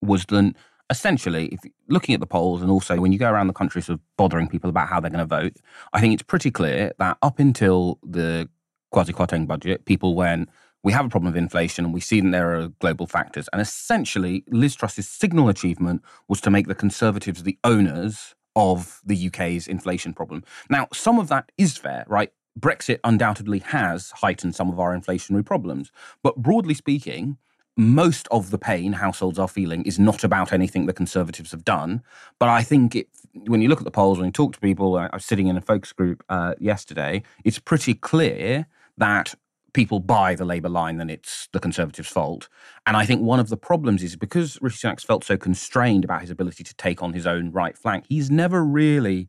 was 0.00 0.24
that 0.26 0.54
essentially, 0.90 1.46
if 1.46 1.60
looking 1.88 2.14
at 2.14 2.20
the 2.20 2.26
polls 2.26 2.62
and 2.62 2.70
also 2.70 3.00
when 3.00 3.10
you 3.10 3.18
go 3.18 3.30
around 3.30 3.48
the 3.48 3.52
country 3.52 3.82
sort 3.82 3.98
of 3.98 4.00
bothering 4.16 4.48
people 4.48 4.70
about 4.70 4.88
how 4.88 5.00
they're 5.00 5.10
going 5.10 5.18
to 5.18 5.24
vote, 5.24 5.54
I 5.92 6.00
think 6.00 6.14
it's 6.14 6.22
pretty 6.22 6.52
clear 6.52 6.92
that 6.98 7.18
up 7.20 7.40
until 7.40 7.98
the 8.04 8.48
Kwasi 8.92 9.12
Kwarteng 9.12 9.48
budget, 9.48 9.86
people 9.86 10.14
went, 10.14 10.48
we 10.84 10.92
have 10.92 11.06
a 11.06 11.08
problem 11.08 11.28
of 11.28 11.36
inflation 11.36 11.84
and 11.84 11.94
we 11.94 12.00
see 12.00 12.20
that 12.20 12.30
there 12.30 12.54
are 12.54 12.68
global 12.78 13.06
factors. 13.06 13.48
And 13.52 13.60
essentially, 13.60 14.44
Liz 14.48 14.76
Truss's 14.76 15.08
signal 15.08 15.48
achievement 15.48 16.02
was 16.28 16.40
to 16.42 16.50
make 16.50 16.68
the 16.68 16.74
Conservatives 16.74 17.42
the 17.42 17.58
owners 17.64 18.34
of 18.54 19.00
the 19.04 19.26
UK's 19.26 19.66
inflation 19.66 20.12
problem. 20.12 20.44
Now, 20.68 20.86
some 20.92 21.18
of 21.18 21.28
that 21.28 21.50
is 21.58 21.78
fair, 21.78 22.04
right? 22.06 22.30
Brexit 22.60 23.00
undoubtedly 23.02 23.60
has 23.60 24.12
heightened 24.12 24.54
some 24.54 24.70
of 24.70 24.78
our 24.78 24.96
inflationary 24.96 25.44
problems. 25.44 25.90
But 26.22 26.36
broadly 26.36 26.74
speaking, 26.74 27.38
most 27.76 28.28
of 28.30 28.50
the 28.50 28.58
pain 28.58 28.92
households 28.92 29.38
are 29.38 29.48
feeling 29.48 29.82
is 29.84 29.98
not 29.98 30.22
about 30.22 30.52
anything 30.52 30.84
the 30.84 30.92
Conservatives 30.92 31.50
have 31.50 31.64
done. 31.64 32.02
But 32.38 32.50
I 32.50 32.62
think 32.62 32.94
it, 32.94 33.08
when 33.32 33.62
you 33.62 33.68
look 33.68 33.80
at 33.80 33.84
the 33.84 33.90
polls, 33.90 34.18
when 34.18 34.26
you 34.26 34.32
talk 34.32 34.52
to 34.52 34.60
people, 34.60 34.96
I 34.96 35.08
was 35.12 35.24
sitting 35.24 35.48
in 35.48 35.56
a 35.56 35.62
focus 35.62 35.92
group 35.92 36.22
uh, 36.28 36.54
yesterday, 36.60 37.22
it's 37.42 37.58
pretty 37.58 37.94
clear 37.94 38.66
that 38.98 39.34
people 39.74 40.00
buy 40.00 40.34
the 40.34 40.44
Labour 40.44 40.70
line, 40.70 40.96
then 40.96 41.10
it's 41.10 41.48
the 41.52 41.60
Conservatives' 41.60 42.08
fault. 42.08 42.48
And 42.86 42.96
I 42.96 43.04
think 43.04 43.20
one 43.20 43.40
of 43.40 43.48
the 43.48 43.56
problems 43.56 44.02
is 44.02 44.16
because 44.16 44.58
Rishi 44.62 44.86
Sunak 44.86 45.00
felt 45.00 45.24
so 45.24 45.36
constrained 45.36 46.04
about 46.04 46.22
his 46.22 46.30
ability 46.30 46.64
to 46.64 46.74
take 46.76 47.02
on 47.02 47.12
his 47.12 47.26
own 47.26 47.50
right 47.50 47.76
flank, 47.76 48.06
he's 48.08 48.30
never 48.30 48.64
really 48.64 49.28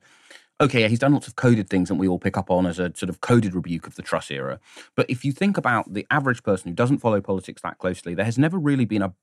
okay, 0.62 0.88
he's 0.88 1.00
done 1.00 1.12
lots 1.12 1.28
of 1.28 1.36
coded 1.36 1.70
things 1.70 1.90
that 1.90 1.96
we 1.96 2.08
all 2.08 2.18
pick 2.20 2.38
up 2.38 2.50
on 2.50 2.66
as 2.66 2.80
a 2.80 2.90
sort 2.96 3.10
of 3.10 3.20
coded 3.20 3.54
rebuke 3.54 3.88
of 3.88 3.96
the 3.96 4.02
Truss 4.02 4.32
era. 4.32 4.58
But 4.96 5.10
if 5.10 5.26
you 5.26 5.34
think 5.34 5.58
about 5.58 5.94
the 5.94 6.08
average 6.10 6.44
person 6.44 6.70
who 6.70 6.76
doesn't 6.76 7.00
follow 7.00 7.20
politics 7.20 7.62
that 7.64 7.78
closely, 7.78 8.16
there 8.16 8.24
has 8.24 8.38
never 8.38 8.58
really 8.58 8.86
been 8.86 9.02
a 9.02 9.14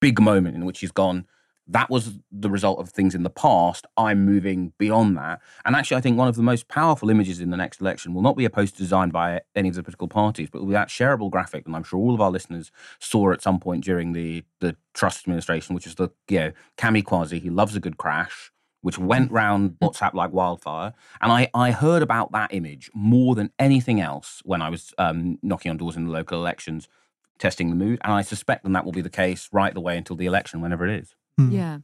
big 0.00 0.20
moment 0.20 0.54
in 0.54 0.66
which 0.66 0.80
he's 0.80 0.92
gone, 0.92 1.26
that 1.68 1.90
was 1.90 2.18
the 2.30 2.50
result 2.50 2.80
of 2.80 2.90
things 2.90 3.14
in 3.14 3.22
the 3.22 3.30
past. 3.30 3.86
I'm 3.96 4.24
moving 4.24 4.72
beyond 4.78 5.16
that. 5.16 5.40
And 5.64 5.76
actually, 5.76 5.96
I 5.96 6.00
think 6.00 6.18
one 6.18 6.28
of 6.28 6.36
the 6.36 6.42
most 6.42 6.68
powerful 6.68 7.08
images 7.08 7.40
in 7.40 7.50
the 7.50 7.56
next 7.56 7.80
election 7.80 8.14
will 8.14 8.22
not 8.22 8.36
be 8.36 8.44
a 8.44 8.50
poster 8.50 8.78
designed 8.78 9.12
by 9.12 9.42
any 9.54 9.68
of 9.68 9.74
the 9.74 9.82
political 9.82 10.08
parties, 10.08 10.48
but 10.50 10.60
will 10.60 10.68
be 10.68 10.72
that 10.72 10.88
shareable 10.88 11.30
graphic. 11.30 11.66
And 11.66 11.76
I'm 11.76 11.84
sure 11.84 11.98
all 11.98 12.14
of 12.14 12.20
our 12.20 12.30
listeners 12.30 12.72
saw 12.98 13.32
at 13.32 13.42
some 13.42 13.60
point 13.60 13.84
during 13.84 14.12
the, 14.12 14.44
the 14.60 14.76
Truss 14.92 15.22
administration, 15.22 15.74
which 15.74 15.86
is 15.86 15.94
the, 15.94 16.10
you 16.28 16.38
know, 16.38 16.52
Cami 16.76 17.02
Kwasi, 17.02 17.40
he 17.40 17.50
loves 17.50 17.76
a 17.76 17.80
good 17.80 17.96
crash 17.96 18.52
which 18.82 18.98
went 18.98 19.30
round 19.30 19.70
mm. 19.70 19.78
WhatsApp 19.78 20.12
like 20.12 20.32
wildfire. 20.32 20.92
And 21.20 21.32
I, 21.32 21.48
I 21.54 21.70
heard 21.70 22.02
about 22.02 22.32
that 22.32 22.52
image 22.52 22.90
more 22.92 23.34
than 23.34 23.50
anything 23.58 24.00
else 24.00 24.42
when 24.44 24.60
I 24.60 24.68
was 24.68 24.92
um, 24.98 25.38
knocking 25.40 25.70
on 25.70 25.76
doors 25.76 25.96
in 25.96 26.04
the 26.06 26.10
local 26.10 26.38
elections, 26.38 26.88
testing 27.38 27.70
the 27.70 27.76
mood. 27.76 28.00
And 28.02 28.12
I 28.12 28.22
suspect 28.22 28.64
that 28.64 28.72
that 28.72 28.84
will 28.84 28.92
be 28.92 29.00
the 29.00 29.08
case 29.08 29.48
right 29.52 29.72
the 29.72 29.80
way 29.80 29.96
until 29.96 30.16
the 30.16 30.26
election, 30.26 30.60
whenever 30.60 30.86
it 30.86 31.00
is. 31.00 31.14
Mm. 31.40 31.52
Yeah. 31.52 31.78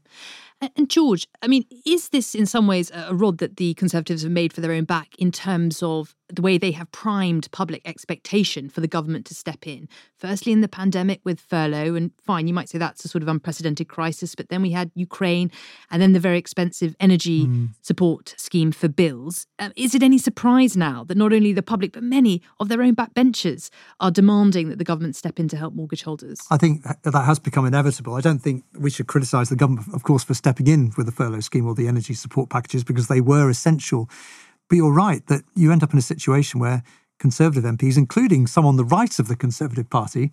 And 0.60 0.90
George, 0.90 1.26
I 1.40 1.46
mean, 1.46 1.64
is 1.86 2.08
this 2.08 2.34
in 2.34 2.46
some 2.46 2.66
ways 2.66 2.90
a 2.92 3.14
rod 3.14 3.38
that 3.38 3.56
the 3.56 3.74
Conservatives 3.74 4.22
have 4.22 4.32
made 4.32 4.52
for 4.52 4.60
their 4.60 4.72
own 4.72 4.84
back 4.84 5.14
in 5.18 5.30
terms 5.30 5.82
of 5.82 6.16
the 6.28 6.42
way 6.42 6.58
they 6.58 6.72
have 6.72 6.90
primed 6.92 7.50
public 7.52 7.80
expectation 7.86 8.68
for 8.68 8.80
the 8.80 8.88
government 8.88 9.24
to 9.26 9.34
step 9.34 9.66
in. 9.66 9.88
Firstly, 10.18 10.52
in 10.52 10.60
the 10.60 10.68
pandemic 10.68 11.20
with 11.24 11.40
furlough, 11.40 11.94
and 11.94 12.10
fine, 12.22 12.46
you 12.46 12.52
might 12.52 12.68
say 12.68 12.76
that's 12.76 13.04
a 13.04 13.08
sort 13.08 13.22
of 13.22 13.28
unprecedented 13.28 13.88
crisis, 13.88 14.34
but 14.34 14.48
then 14.50 14.60
we 14.60 14.70
had 14.70 14.90
Ukraine 14.94 15.50
and 15.90 16.02
then 16.02 16.12
the 16.12 16.20
very 16.20 16.36
expensive 16.36 16.94
energy 17.00 17.46
mm. 17.46 17.68
support 17.80 18.34
scheme 18.36 18.72
for 18.72 18.88
bills. 18.88 19.46
Um, 19.58 19.72
is 19.74 19.94
it 19.94 20.02
any 20.02 20.18
surprise 20.18 20.76
now 20.76 21.02
that 21.04 21.16
not 21.16 21.32
only 21.32 21.52
the 21.52 21.62
public, 21.62 21.92
but 21.92 22.02
many 22.02 22.42
of 22.60 22.68
their 22.68 22.82
own 22.82 22.94
backbenchers 22.94 23.70
are 24.00 24.10
demanding 24.10 24.68
that 24.68 24.78
the 24.78 24.84
government 24.84 25.16
step 25.16 25.40
in 25.40 25.48
to 25.48 25.56
help 25.56 25.74
mortgage 25.74 26.02
holders? 26.02 26.40
I 26.50 26.58
think 26.58 26.82
that 26.82 27.14
has 27.14 27.38
become 27.38 27.64
inevitable. 27.64 28.14
I 28.14 28.20
don't 28.20 28.40
think 28.40 28.64
we 28.78 28.90
should 28.90 29.06
criticise 29.06 29.48
the 29.48 29.56
government, 29.56 29.88
of 29.94 30.02
course, 30.02 30.24
for 30.24 30.34
stepping 30.34 30.47
in 30.60 30.92
with 30.96 31.06
the 31.06 31.12
furlough 31.12 31.40
scheme 31.40 31.66
or 31.66 31.74
the 31.74 31.88
energy 31.88 32.14
support 32.14 32.48
packages 32.50 32.84
because 32.84 33.08
they 33.08 33.20
were 33.20 33.50
essential 33.50 34.08
but 34.68 34.76
you're 34.76 34.92
right 34.92 35.26
that 35.26 35.42
you 35.54 35.72
end 35.72 35.82
up 35.82 35.92
in 35.92 35.98
a 35.98 36.02
situation 36.02 36.60
where 36.60 36.82
Conservative 37.18 37.64
MPs, 37.64 37.96
including 37.96 38.46
some 38.46 38.64
on 38.64 38.76
the 38.76 38.84
right 38.84 39.18
of 39.18 39.28
the 39.28 39.36
Conservative 39.36 39.90
Party, 39.90 40.30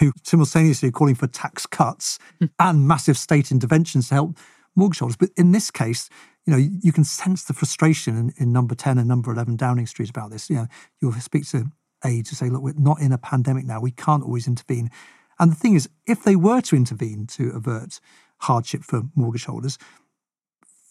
who 0.00 0.12
simultaneously 0.24 0.88
are 0.88 0.92
calling 0.92 1.14
for 1.14 1.26
tax 1.26 1.66
cuts 1.66 2.18
mm. 2.40 2.50
and 2.58 2.88
massive 2.88 3.16
state 3.16 3.52
interventions 3.52 4.08
to 4.08 4.14
help 4.14 4.36
mortgage 4.74 4.98
holders. 4.98 5.16
But 5.16 5.30
in 5.36 5.52
this 5.52 5.70
case, 5.70 6.08
you 6.44 6.52
know, 6.52 6.58
you 6.58 6.92
can 6.92 7.04
sense 7.04 7.44
the 7.44 7.52
frustration 7.52 8.16
in, 8.16 8.32
in 8.36 8.52
number 8.52 8.74
10 8.74 8.98
and 8.98 9.06
number 9.06 9.30
11 9.32 9.56
Downing 9.56 9.86
Street 9.86 10.10
about 10.10 10.30
this. 10.30 10.50
You 10.50 10.56
know, 10.56 10.66
you'll 11.00 11.12
speak 11.12 11.46
to 11.50 11.66
aid 12.04 12.26
to 12.26 12.34
say, 12.34 12.48
look, 12.48 12.62
we're 12.62 12.74
not 12.76 13.00
in 13.00 13.12
a 13.12 13.18
pandemic 13.18 13.64
now. 13.64 13.80
We 13.80 13.90
can't 13.90 14.22
always 14.22 14.48
intervene. 14.48 14.90
And 15.38 15.52
the 15.52 15.56
thing 15.56 15.74
is, 15.74 15.88
if 16.06 16.24
they 16.24 16.36
were 16.36 16.60
to 16.62 16.76
intervene 16.76 17.26
to 17.28 17.50
avert 17.50 18.00
hardship 18.38 18.82
for 18.82 19.02
mortgage 19.14 19.44
holders, 19.44 19.78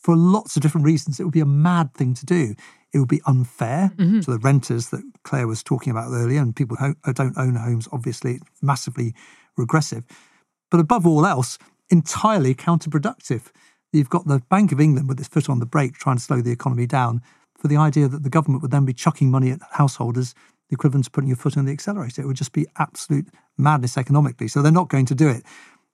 for 0.02 0.16
lots 0.16 0.56
of 0.56 0.62
different 0.62 0.86
reasons, 0.86 1.20
it 1.20 1.24
would 1.24 1.34
be 1.34 1.42
a 1.42 1.46
mad 1.46 1.94
thing 1.94 2.14
to 2.14 2.26
do. 2.26 2.56
It 2.94 3.00
would 3.00 3.10
be 3.10 3.22
unfair 3.26 3.92
mm-hmm. 3.98 4.22
to 4.22 4.32
the 4.32 4.40
renters 4.40 4.90
that 4.90 5.04
Claer 5.24 5.48
was 5.48 5.62
talking 5.62 5.92
about 5.92 6.12
earlier, 6.12 6.42
and 6.42 6.56
people 6.56 6.78
who 6.78 6.96
don't 7.14 7.38
own 7.38 7.56
homes, 7.56 7.90
obviously, 7.92 8.40
massively 8.62 9.14
regressive. 9.58 10.06
But 10.72 10.80
above 10.80 11.06
all 11.06 11.26
else, 11.26 11.58
entirely 11.90 12.56
counterproductive. 12.56 13.52
You've 13.92 14.10
got 14.10 14.28
the 14.28 14.42
Bank 14.50 14.72
of 14.72 14.80
England 14.80 15.08
with 15.08 15.20
its 15.20 15.28
foot 15.28 15.50
on 15.50 15.60
the 15.60 15.66
brake 15.66 15.96
trying 15.96 16.18
to 16.18 16.24
slow 16.24 16.42
the 16.42 16.52
economy 16.52 16.86
down 16.86 17.22
for 17.58 17.68
the 17.68 17.78
idea 17.78 18.08
that 18.08 18.24
the 18.24 18.30
government 18.30 18.62
would 18.62 18.72
then 18.72 18.86
be 18.86 18.94
chucking 18.94 19.32
money 19.32 19.52
at 19.52 19.60
householders, 19.72 20.34
the 20.70 20.76
equivalent 20.76 21.06
to 21.06 21.12
putting 21.12 21.30
your 21.30 21.38
foot 21.38 21.58
on 21.58 21.66
the 21.66 21.72
accelerator. 21.72 22.22
It 22.22 22.28
would 22.28 22.38
just 22.38 22.54
be 22.54 22.68
absolute 22.78 23.28
madness 23.58 23.98
economically. 23.98 24.48
So 24.48 24.62
they're 24.62 24.72
not 24.72 24.90
going 24.90 25.06
to 25.08 25.16
do 25.16 25.28
it. 25.28 25.44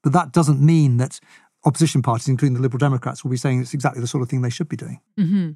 But 0.04 0.14
that 0.14 0.32
doesn't 0.34 0.62
mean 0.62 0.98
that 0.98 1.20
opposition 1.66 2.02
parties, 2.02 2.28
including 2.28 2.56
the 2.56 2.62
Liberal 2.62 2.80
Democrats, 2.80 3.24
will 3.24 3.32
be 3.32 3.38
saying 3.38 3.62
it's 3.62 3.74
exactly 3.74 4.02
the 4.02 4.08
sort 4.08 4.22
of 4.22 4.30
thing 4.30 4.42
they 4.42 4.50
should 4.50 4.70
be 4.70 4.78
doing. 4.78 5.00
Mm-hmm. 5.18 5.52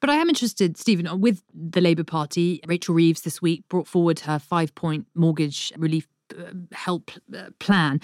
But 0.00 0.10
I 0.10 0.16
am 0.16 0.28
interested, 0.28 0.76
Stephen, 0.76 1.20
with 1.20 1.44
the 1.54 1.80
Labour 1.80 2.02
Party. 2.02 2.60
Rachel 2.66 2.94
Reeves 2.94 3.20
this 3.22 3.40
week 3.40 3.68
brought 3.68 3.86
forward 3.86 4.20
her 4.20 4.38
five 4.38 4.74
point 4.74 5.06
mortgage 5.14 5.72
relief 5.76 6.08
help 6.72 7.10
uh, 7.36 7.50
plan. 7.58 8.00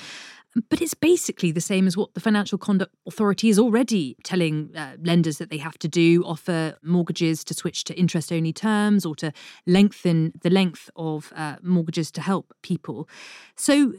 But 0.71 0.81
it's 0.81 0.95
basically 0.95 1.53
the 1.53 1.61
same 1.61 1.87
as 1.87 1.97
what 1.97 2.15
the 2.15 2.21
Financial 2.21 2.59
Conduct 2.59 2.95
Authority 3.07 3.49
is 3.49 3.59
already 3.59 4.17
telling 4.25 4.71
uh, 4.75 4.97
lenders 5.03 5.39
that 5.39 5.51
they 5.51 5.59
have 5.59 5.79
to 5.79 5.89
do 5.89 6.25
offer 6.25 6.77
mortgages 6.83 7.45
to 7.45 7.55
switch 7.55 7.85
to 7.85 7.95
interest 7.99 8.33
only 8.33 8.53
terms 8.53 9.05
or 9.05 9.15
to 9.17 9.33
lengthen 9.67 10.33
the 10.43 10.51
length 10.51 10.91
of 10.97 11.33
uh, 11.37 11.57
mortgages 11.63 12.11
to 12.13 12.21
help 12.21 12.55
people. 12.63 13.09
So, 13.57 13.93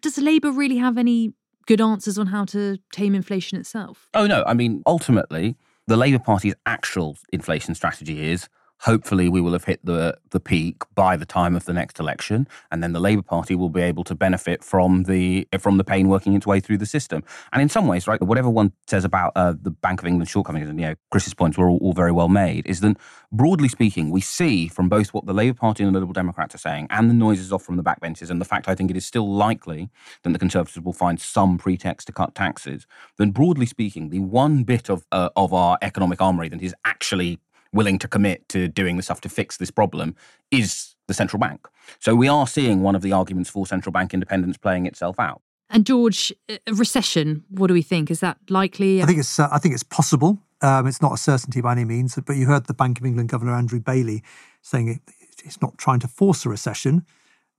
does 0.00 0.16
Labour 0.18 0.52
really 0.52 0.78
have 0.78 0.96
any 0.96 1.32
good 1.66 1.80
answers 1.80 2.18
on 2.18 2.28
how 2.28 2.44
to 2.46 2.78
tame 2.92 3.14
inflation 3.14 3.58
itself? 3.58 4.08
Oh, 4.14 4.26
no. 4.26 4.44
I 4.46 4.54
mean, 4.54 4.82
ultimately, 4.86 5.56
the 5.86 5.96
Labour 5.96 6.18
Party's 6.18 6.54
actual 6.64 7.16
inflation 7.32 7.74
strategy 7.74 8.30
is 8.30 8.48
hopefully 8.80 9.28
we 9.28 9.40
will 9.40 9.52
have 9.52 9.64
hit 9.64 9.84
the 9.84 10.16
the 10.30 10.40
peak 10.40 10.82
by 10.94 11.16
the 11.16 11.24
time 11.24 11.56
of 11.56 11.64
the 11.64 11.72
next 11.72 11.98
election 11.98 12.46
and 12.70 12.82
then 12.82 12.92
the 12.92 13.00
labor 13.00 13.22
party 13.22 13.54
will 13.54 13.70
be 13.70 13.80
able 13.80 14.04
to 14.04 14.14
benefit 14.14 14.62
from 14.62 15.04
the 15.04 15.46
from 15.58 15.78
the 15.78 15.84
pain 15.84 16.08
working 16.08 16.34
its 16.34 16.46
way 16.46 16.60
through 16.60 16.78
the 16.78 16.86
system. 16.86 17.22
And 17.52 17.62
in 17.62 17.68
some 17.68 17.86
ways 17.86 18.06
right 18.06 18.20
whatever 18.20 18.50
one 18.50 18.72
says 18.86 19.04
about 19.04 19.32
uh, 19.36 19.54
the 19.60 19.70
bank 19.70 20.00
of 20.00 20.06
england 20.06 20.28
shortcomings 20.28 20.68
and 20.68 20.78
you 20.78 20.86
know 20.86 20.94
chris's 21.10 21.34
points 21.34 21.56
were 21.56 21.68
all, 21.68 21.78
all, 21.78 21.92
very 21.92 22.12
well 22.12 22.28
made 22.28 22.66
is 22.66 22.80
that 22.80 22.96
broadly 23.32 23.68
speaking 23.68 24.10
we 24.10 24.20
see 24.20 24.68
from 24.68 24.88
both 24.88 25.14
what 25.14 25.26
the 25.26 25.32
labor 25.32 25.56
party 25.56 25.82
and 25.82 25.94
the 25.94 25.98
liberal 25.98 26.12
democrats 26.12 26.54
are 26.54 26.58
saying 26.58 26.86
and 26.90 27.08
the 27.08 27.14
noises 27.14 27.52
off 27.52 27.62
from 27.62 27.76
the 27.76 27.82
backbenches 27.82 28.30
and 28.30 28.40
the 28.40 28.44
fact 28.44 28.68
i 28.68 28.74
think 28.74 28.90
it 28.90 28.96
is 28.96 29.06
still 29.06 29.32
likely 29.32 29.88
that 30.22 30.32
the 30.32 30.38
conservatives 30.38 30.84
will 30.84 30.92
find 30.92 31.20
some 31.20 31.56
pretext 31.56 32.06
to 32.06 32.12
cut 32.12 32.34
taxes 32.34 32.86
then 33.16 33.30
broadly 33.30 33.66
speaking 33.66 34.10
the 34.10 34.18
one 34.18 34.62
bit 34.62 34.90
of 34.90 35.06
uh, 35.12 35.30
of 35.36 35.54
our 35.54 35.78
economic 35.80 36.20
armory 36.20 36.48
that 36.48 36.60
is 36.60 36.74
actually 36.84 37.38
willing 37.76 37.98
to 38.00 38.08
commit 38.08 38.48
to 38.48 38.68
doing 38.68 38.96
the 38.96 39.02
stuff 39.02 39.20
to 39.20 39.28
fix 39.28 39.56
this 39.56 39.70
problem 39.70 40.16
is 40.50 40.94
the 41.06 41.14
central 41.14 41.38
bank. 41.38 41.68
So 42.00 42.14
we 42.16 42.28
are 42.28 42.46
seeing 42.46 42.82
one 42.82 42.96
of 42.96 43.02
the 43.02 43.12
arguments 43.12 43.50
for 43.50 43.66
central 43.66 43.92
bank 43.92 44.12
independence 44.12 44.56
playing 44.56 44.86
itself 44.86 45.20
out. 45.20 45.42
And 45.68 45.84
George, 45.84 46.32
a 46.48 46.58
recession. 46.72 47.44
What 47.50 47.68
do 47.68 47.74
we 47.74 47.82
think? 47.82 48.10
Is 48.10 48.20
that 48.20 48.38
likely? 48.48 49.02
I 49.02 49.06
think 49.06 49.18
it's. 49.18 49.38
Uh, 49.38 49.48
I 49.50 49.58
think 49.58 49.74
it's 49.74 49.82
possible. 49.82 50.38
Um, 50.62 50.86
it's 50.86 51.02
not 51.02 51.12
a 51.12 51.16
certainty 51.16 51.60
by 51.60 51.72
any 51.72 51.84
means. 51.84 52.18
But 52.24 52.36
you 52.36 52.46
heard 52.46 52.66
the 52.66 52.74
Bank 52.74 52.98
of 52.98 53.04
England 53.04 53.28
Governor 53.28 53.54
Andrew 53.54 53.80
Bailey 53.80 54.22
saying 54.62 54.88
it, 54.88 55.00
it's 55.44 55.60
not 55.60 55.76
trying 55.76 56.00
to 56.00 56.08
force 56.08 56.46
a 56.46 56.48
recession, 56.48 57.04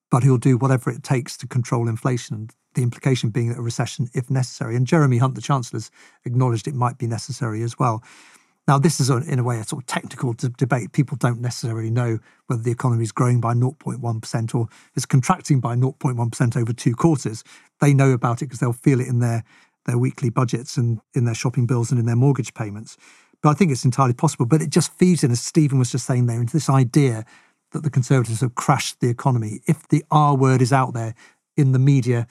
but 0.09 0.23
he'll 0.23 0.37
do 0.37 0.57
whatever 0.57 0.89
it 0.89 1.03
takes 1.03 1.35
to 1.37 1.47
control 1.47 1.87
inflation. 1.87 2.49
The 2.75 2.83
implication 2.83 3.29
being 3.29 3.49
that 3.49 3.57
a 3.57 3.61
recession, 3.61 4.09
if 4.13 4.29
necessary, 4.29 4.75
and 4.75 4.87
Jeremy 4.87 5.17
Hunt, 5.17 5.35
the 5.35 5.41
Chancellor, 5.41 5.81
acknowledged 6.25 6.67
it 6.67 6.75
might 6.75 6.97
be 6.97 7.07
necessary 7.07 7.61
as 7.63 7.77
well. 7.77 8.03
Now, 8.67 8.77
this 8.77 8.99
is, 8.99 9.09
a, 9.09 9.17
in 9.17 9.39
a 9.39 9.43
way, 9.43 9.59
a 9.59 9.63
sort 9.63 9.83
of 9.83 9.87
technical 9.87 10.33
d- 10.33 10.49
debate. 10.57 10.91
People 10.91 11.15
don't 11.15 11.39
necessarily 11.39 11.89
know 11.89 12.19
whether 12.47 12.61
the 12.61 12.71
economy 12.71 13.03
is 13.03 13.13
growing 13.13 13.39
by 13.39 13.53
0.1% 13.53 14.55
or 14.55 14.67
is 14.95 15.05
contracting 15.05 15.61
by 15.61 15.75
0.1% 15.75 16.57
over 16.57 16.73
two 16.73 16.93
quarters. 16.93 17.45
They 17.79 17.93
know 17.93 18.11
about 18.11 18.41
it 18.41 18.45
because 18.45 18.59
they'll 18.59 18.73
feel 18.73 18.99
it 18.99 19.07
in 19.07 19.19
their, 19.19 19.45
their 19.85 19.97
weekly 19.97 20.29
budgets 20.29 20.75
and 20.75 20.99
in 21.13 21.23
their 21.23 21.33
shopping 21.33 21.65
bills 21.65 21.91
and 21.91 21.99
in 21.99 22.05
their 22.05 22.17
mortgage 22.17 22.53
payments. 22.53 22.97
But 23.41 23.51
I 23.51 23.53
think 23.53 23.71
it's 23.71 23.85
entirely 23.85 24.13
possible. 24.13 24.45
But 24.45 24.61
it 24.61 24.69
just 24.69 24.91
feeds 24.93 25.23
in, 25.23 25.31
as 25.31 25.39
Stephen 25.39 25.79
was 25.79 25.91
just 25.91 26.05
saying 26.05 26.25
there, 26.25 26.39
into 26.39 26.53
this 26.53 26.69
idea 26.69 27.23
that 27.71 27.83
the 27.83 27.89
Conservatives 27.89 28.41
have 28.41 28.55
crashed 28.55 28.99
the 28.99 29.09
economy. 29.09 29.61
If 29.65 29.87
the 29.87 30.03
R 30.11 30.35
word 30.35 30.61
is 30.61 30.73
out 30.73 30.93
there 30.93 31.15
in 31.55 31.71
the 31.71 31.79
media 31.79 32.27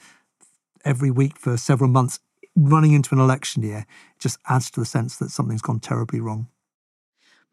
every 0.85 1.09
week 1.09 1.37
for 1.37 1.57
several 1.57 1.89
months, 1.89 2.19
running 2.57 2.91
into 2.91 3.13
an 3.13 3.21
election 3.21 3.63
year, 3.63 3.85
just 4.19 4.39
adds 4.49 4.69
to 4.71 4.79
the 4.79 4.85
sense 4.85 5.17
that 5.17 5.29
something's 5.29 5.61
gone 5.61 5.79
terribly 5.79 6.19
wrong. 6.19 6.47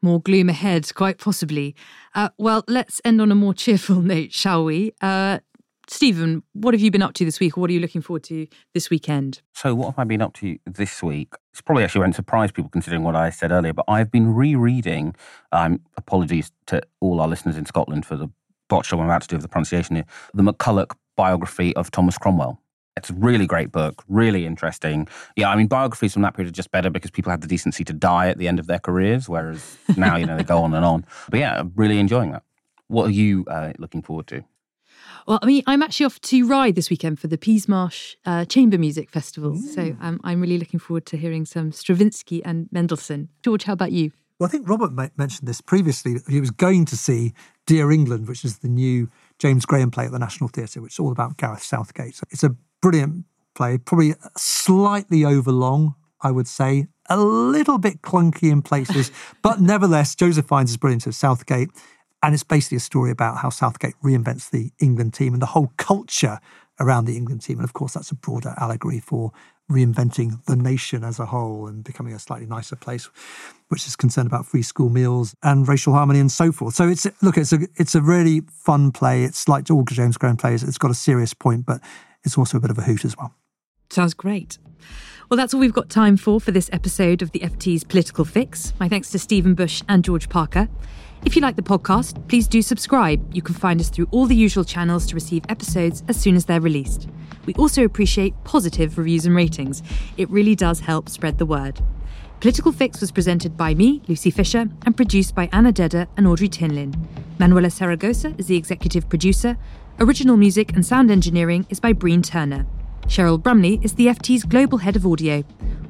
More 0.03 0.21
gloom 0.21 0.49
ahead, 0.49 0.93
quite 0.95 1.19
possibly. 1.19 1.75
Uh, 2.15 2.31
well, 2.39 2.65
let's 2.67 3.01
end 3.05 3.21
on 3.21 3.31
a 3.31 3.35
more 3.35 3.55
cheerful 3.65 4.01
note, 4.01 4.33
shall 4.33 4.65
we? 4.65 4.93
Uh, 5.01 5.39
Stephen, 5.87 6.43
what 6.55 6.73
have 6.73 6.81
you 6.81 6.91
been 6.91 7.03
up 7.03 7.13
to 7.15 7.27
this 7.27 7.39
week, 7.39 7.59
or 7.59 7.61
what 7.61 7.69
are 7.69 7.73
you 7.75 7.81
looking 7.81 8.01
forward 8.01 8.25
to 8.25 8.47
this 8.73 8.89
weekend? 8.89 9.43
So, 9.53 9.75
what 9.75 9.87
have 9.89 9.99
I 9.99 10.05
been 10.05 10.23
up 10.23 10.33
to 10.35 10.59
this 10.65 11.03
week? 11.03 11.35
It's 11.53 11.61
probably 11.61 11.85
actually 11.85 12.01
won't 12.01 12.15
surprise 12.15 12.51
people 12.51 12.71
considering 12.71 13.03
what 13.03 13.15
I 13.15 13.29
said 13.29 13.53
earlier, 13.53 13.75
but 13.75 13.85
I've 13.87 14.11
been 14.11 14.35
rereading. 14.35 15.15
Um, 15.53 15.81
apologies 15.99 16.51
to 16.67 16.81
all 17.01 17.21
our 17.21 17.29
listeners 17.29 17.59
in 17.59 17.67
Scotland 17.67 18.07
for 18.07 18.17
the 18.17 18.29
botch 18.69 18.89
job 18.89 19.01
I'm 19.01 19.07
about 19.07 19.23
to 19.23 19.29
do 19.29 19.37
of 19.37 19.43
the 19.43 19.49
pronunciation 19.49 19.97
here. 19.97 20.07
The 20.33 20.43
MacCulloch 20.43 20.97
biography 21.17 21.77
of 21.77 21.91
Thomas 21.91 22.17
Cromwell. 22.17 22.59
It's 22.97 23.11
a 23.11 23.15
really 23.15 23.47
great 23.47 23.73
book, 23.73 24.05
really 24.09 24.47
interesting. 24.47 25.09
Yeah, 25.37 25.51
I 25.51 25.57
mean, 25.57 25.67
biographies 25.67 26.13
from 26.13 26.23
that 26.23 26.35
period 26.35 26.53
are 26.53 26.55
just 26.55 26.71
better 26.71 26.91
because 26.91 27.11
people 27.11 27.31
had 27.31 27.41
the 27.41 27.49
decency 27.49 27.83
to 27.85 27.93
die 27.93 28.29
at 28.29 28.39
the 28.39 28.47
end 28.47 28.61
of 28.61 28.67
their 28.67 28.79
careers, 28.79 29.29
whereas 29.29 29.77
now, 29.97 30.17
you 30.17 30.27
know, 30.27 30.37
they 30.37 30.45
go 30.45 30.63
on 30.63 30.75
and 30.75 30.85
on. 30.85 31.05
But 31.29 31.41
yeah, 31.41 31.59
I'm 31.59 31.73
really 31.75 31.99
enjoying 31.99 32.31
that. 32.33 32.43
What 32.89 33.07
are 33.07 33.13
you 33.13 33.45
uh, 33.49 33.73
looking 33.79 34.03
forward 34.03 34.29
to? 34.29 34.45
Well, 35.27 35.39
I 35.43 35.47
mean, 35.47 35.63
I'm 35.67 35.83
actually 35.83 36.07
off 36.07 36.21
to 36.21 36.47
Rye 36.47 36.71
this 36.71 36.91
weekend 36.91 37.19
for 37.19 37.29
the 37.29 37.39
Peasmarsh 37.39 38.17
uh, 38.27 38.45
Chamber 38.45 38.77
Music 38.77 39.11
Festival. 39.11 39.57
So 39.57 39.97
um, 40.01 40.21
I'm 40.23 40.41
really 40.41 40.59
looking 40.59 40.79
forward 40.79 41.07
to 41.07 41.17
hearing 41.17 41.47
some 41.47 41.73
Stravinsky 41.73 42.45
and 42.45 42.69
Mendelssohn. 42.71 43.31
George, 43.43 43.65
how 43.65 43.73
about 43.73 43.93
you? 43.93 44.13
Well, 44.39 44.49
I 44.49 44.51
think 44.51 44.69
Robert 44.69 44.93
mentioned 45.17 45.49
this 45.49 45.61
previously. 45.61 46.17
He 46.29 46.41
was 46.41 46.51
going 46.51 46.85
to 46.87 46.97
see 46.97 47.33
Dear 47.67 47.91
England, 47.91 48.29
which 48.29 48.45
is 48.45 48.59
the 48.59 48.69
new 48.69 49.09
James 49.39 49.65
Graham 49.65 49.91
play 49.91 50.05
at 50.07 50.13
the 50.13 50.19
National 50.19 50.49
Theatre, 50.49 50.83
which 50.83 50.95
is 50.95 50.99
all 50.99 51.13
about 51.13 51.37
Gareth 51.37 51.63
Southgate. 51.63 52.17
So 52.17 52.25
it's 52.31 52.45
a 52.45 52.55
brilliant 52.85 53.25
play, 53.55 53.79
probably 53.79 54.15
slightly 54.37 55.25
overlong, 55.25 55.95
I 56.21 56.31
would 56.31 56.47
say, 56.47 56.87
a 57.09 57.17
little 57.17 57.79
bit 57.79 58.03
clunky 58.03 58.53
in 58.53 58.61
places, 58.61 59.11
but 59.43 59.59
nevertheless, 59.59 60.15
Joseph 60.15 60.47
Fiennes 60.47 60.71
is 60.71 60.77
brilliant 60.77 61.07
at 61.07 61.15
Southgate. 61.15 61.71
And 62.23 62.35
it's 62.35 62.43
basically 62.43 62.77
a 62.77 62.81
story 62.81 63.11
about 63.11 63.39
how 63.39 63.49
Southgate 63.49 63.95
reinvents 64.03 64.51
the 64.51 64.71
England 64.81 65.15
team 65.15 65.33
and 65.33 65.41
the 65.41 65.47
whole 65.47 65.73
culture 65.79 66.41
around 66.79 67.07
the 67.07 67.17
England 67.17 67.41
team. 67.41 67.59
And 67.59 67.65
of 67.65 67.73
course, 67.73 67.95
that's 67.95 68.11
a 68.11 68.15
broader 68.15 68.55
allegory 68.59 69.01
for 69.01 69.33
reinventing 69.71 70.45
the 70.45 70.57
nation 70.57 71.05
as 71.05 71.19
a 71.19 71.27
whole 71.27 71.67
and 71.67 71.85
becoming 71.85 72.13
a 72.13 72.19
slightly 72.19 72.47
nicer 72.47 72.77
place, 72.77 73.09
which 73.69 73.87
is 73.87 73.97
concerned 73.97 74.27
about 74.27 74.47
free 74.47 74.63
school 74.63 74.91
meals 74.91 75.35
and 75.43 75.69
racial 75.69 75.95
harmony 75.95 76.21
and 76.21 76.33
so 76.33 76.53
forth. 76.53 76.75
So 76.75 76.89
it's 76.89 77.07
look, 77.23 77.39
it's 77.39 77.53
a 77.53 77.61
it's 77.77 77.95
a 77.95 78.03
really 78.03 78.43
fun 78.51 78.91
play. 78.91 79.25
It's 79.25 79.49
like 79.49 79.71
all 79.71 79.85
James 79.85 80.19
Graham 80.19 80.37
plays. 80.37 80.63
It's 80.63 80.79
got 80.79 80.91
a 80.91 80.95
serious 80.95 81.33
point, 81.33 81.65
but 81.65 81.81
it's 82.25 82.39
also 82.39 82.59
a 82.59 82.61
bit 82.61 82.71
of 82.71 82.79
a 82.79 82.83
hoot 82.83 83.05
as 83.05 83.17
well. 83.17 83.35
Sounds 83.91 84.15
great. 84.15 84.59
Well, 85.31 85.37
that's 85.37 85.55
all 85.55 85.61
we've 85.61 85.73
got 85.73 85.89
time 85.89 86.17
for 86.17 86.41
for 86.41 86.51
this 86.51 86.69
episode 86.73 87.23
of 87.23 87.33
the 87.33 87.41
FT's 87.41 87.85
Political 87.85 88.25
Fix. 88.27 88.75
My 88.79 88.89
thanks 88.89 89.11
to 89.11 89.19
Stephen 89.19 89.55
Bush 89.55 89.83
and 89.89 90.05
George 90.05 90.29
Parker. 90.29 90.69
If 91.25 91.35
you 91.35 91.41
like 91.41 91.57
the 91.57 91.63
podcast, 91.63 92.29
please 92.29 92.47
do 92.47 92.61
subscribe. 92.61 93.35
You 93.35 93.41
can 93.41 93.55
find 93.55 93.81
us 93.81 93.89
through 93.89 94.09
all 94.11 94.27
the 94.27 94.37
usual 94.37 94.65
channels 94.65 95.07
to 95.07 95.15
receive 95.15 95.43
episodes 95.49 96.03
as 96.09 96.21
soon 96.21 96.37
as 96.37 96.45
they're 96.45 96.61
released. 96.61 97.09
We 97.47 97.55
also 97.55 97.85
appreciate 97.85 98.35
positive 98.45 98.99
reviews 98.99 99.25
and 99.25 99.35
ratings. 99.35 99.83
It 100.19 100.29
really 100.29 100.55
does 100.55 100.81
help 100.81 101.09
spread 101.09 101.39
the 101.39 101.47
word. 101.47 101.81
Political 102.41 102.73
Fix 102.73 103.01
was 103.01 103.11
presented 103.11 103.57
by 103.57 103.73
me, 103.73 104.03
Lucy 104.07 104.31
Fisher, 104.31 104.69
and 104.85 104.95
produced 104.95 105.35
by 105.35 105.49
Anna 105.51 105.73
Dedhar 105.73 106.09
and 106.19 106.27
Audrey 106.27 106.49
Tinline. 106.49 106.95
Manuela 107.39 107.69
Saragosa 107.69 108.39
is 108.39 108.47
the 108.49 108.57
executive 108.57 109.09
producer. 109.09 109.57
Original 110.01 110.37
music 110.37 110.73
and 110.73 110.85
sound 110.85 111.09
engineering 111.09 111.65
is 111.71 111.79
by 111.79 111.93
Breen 111.93 112.21
Turner. 112.21 112.67
Cheryl 113.07 113.41
Brumley 113.41 113.79
is 113.81 113.93
the 113.93 114.07
FT's 114.07 114.43
global 114.43 114.79
head 114.79 114.97
of 114.97 115.07
audio. 115.07 115.45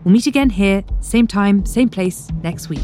We'll 0.05 0.12
meet 0.12 0.27
again 0.27 0.51
here, 0.51 0.85
same 1.01 1.27
time, 1.27 1.64
same 1.64 1.88
place, 1.88 2.29
next 2.43 2.69
week. 2.69 2.83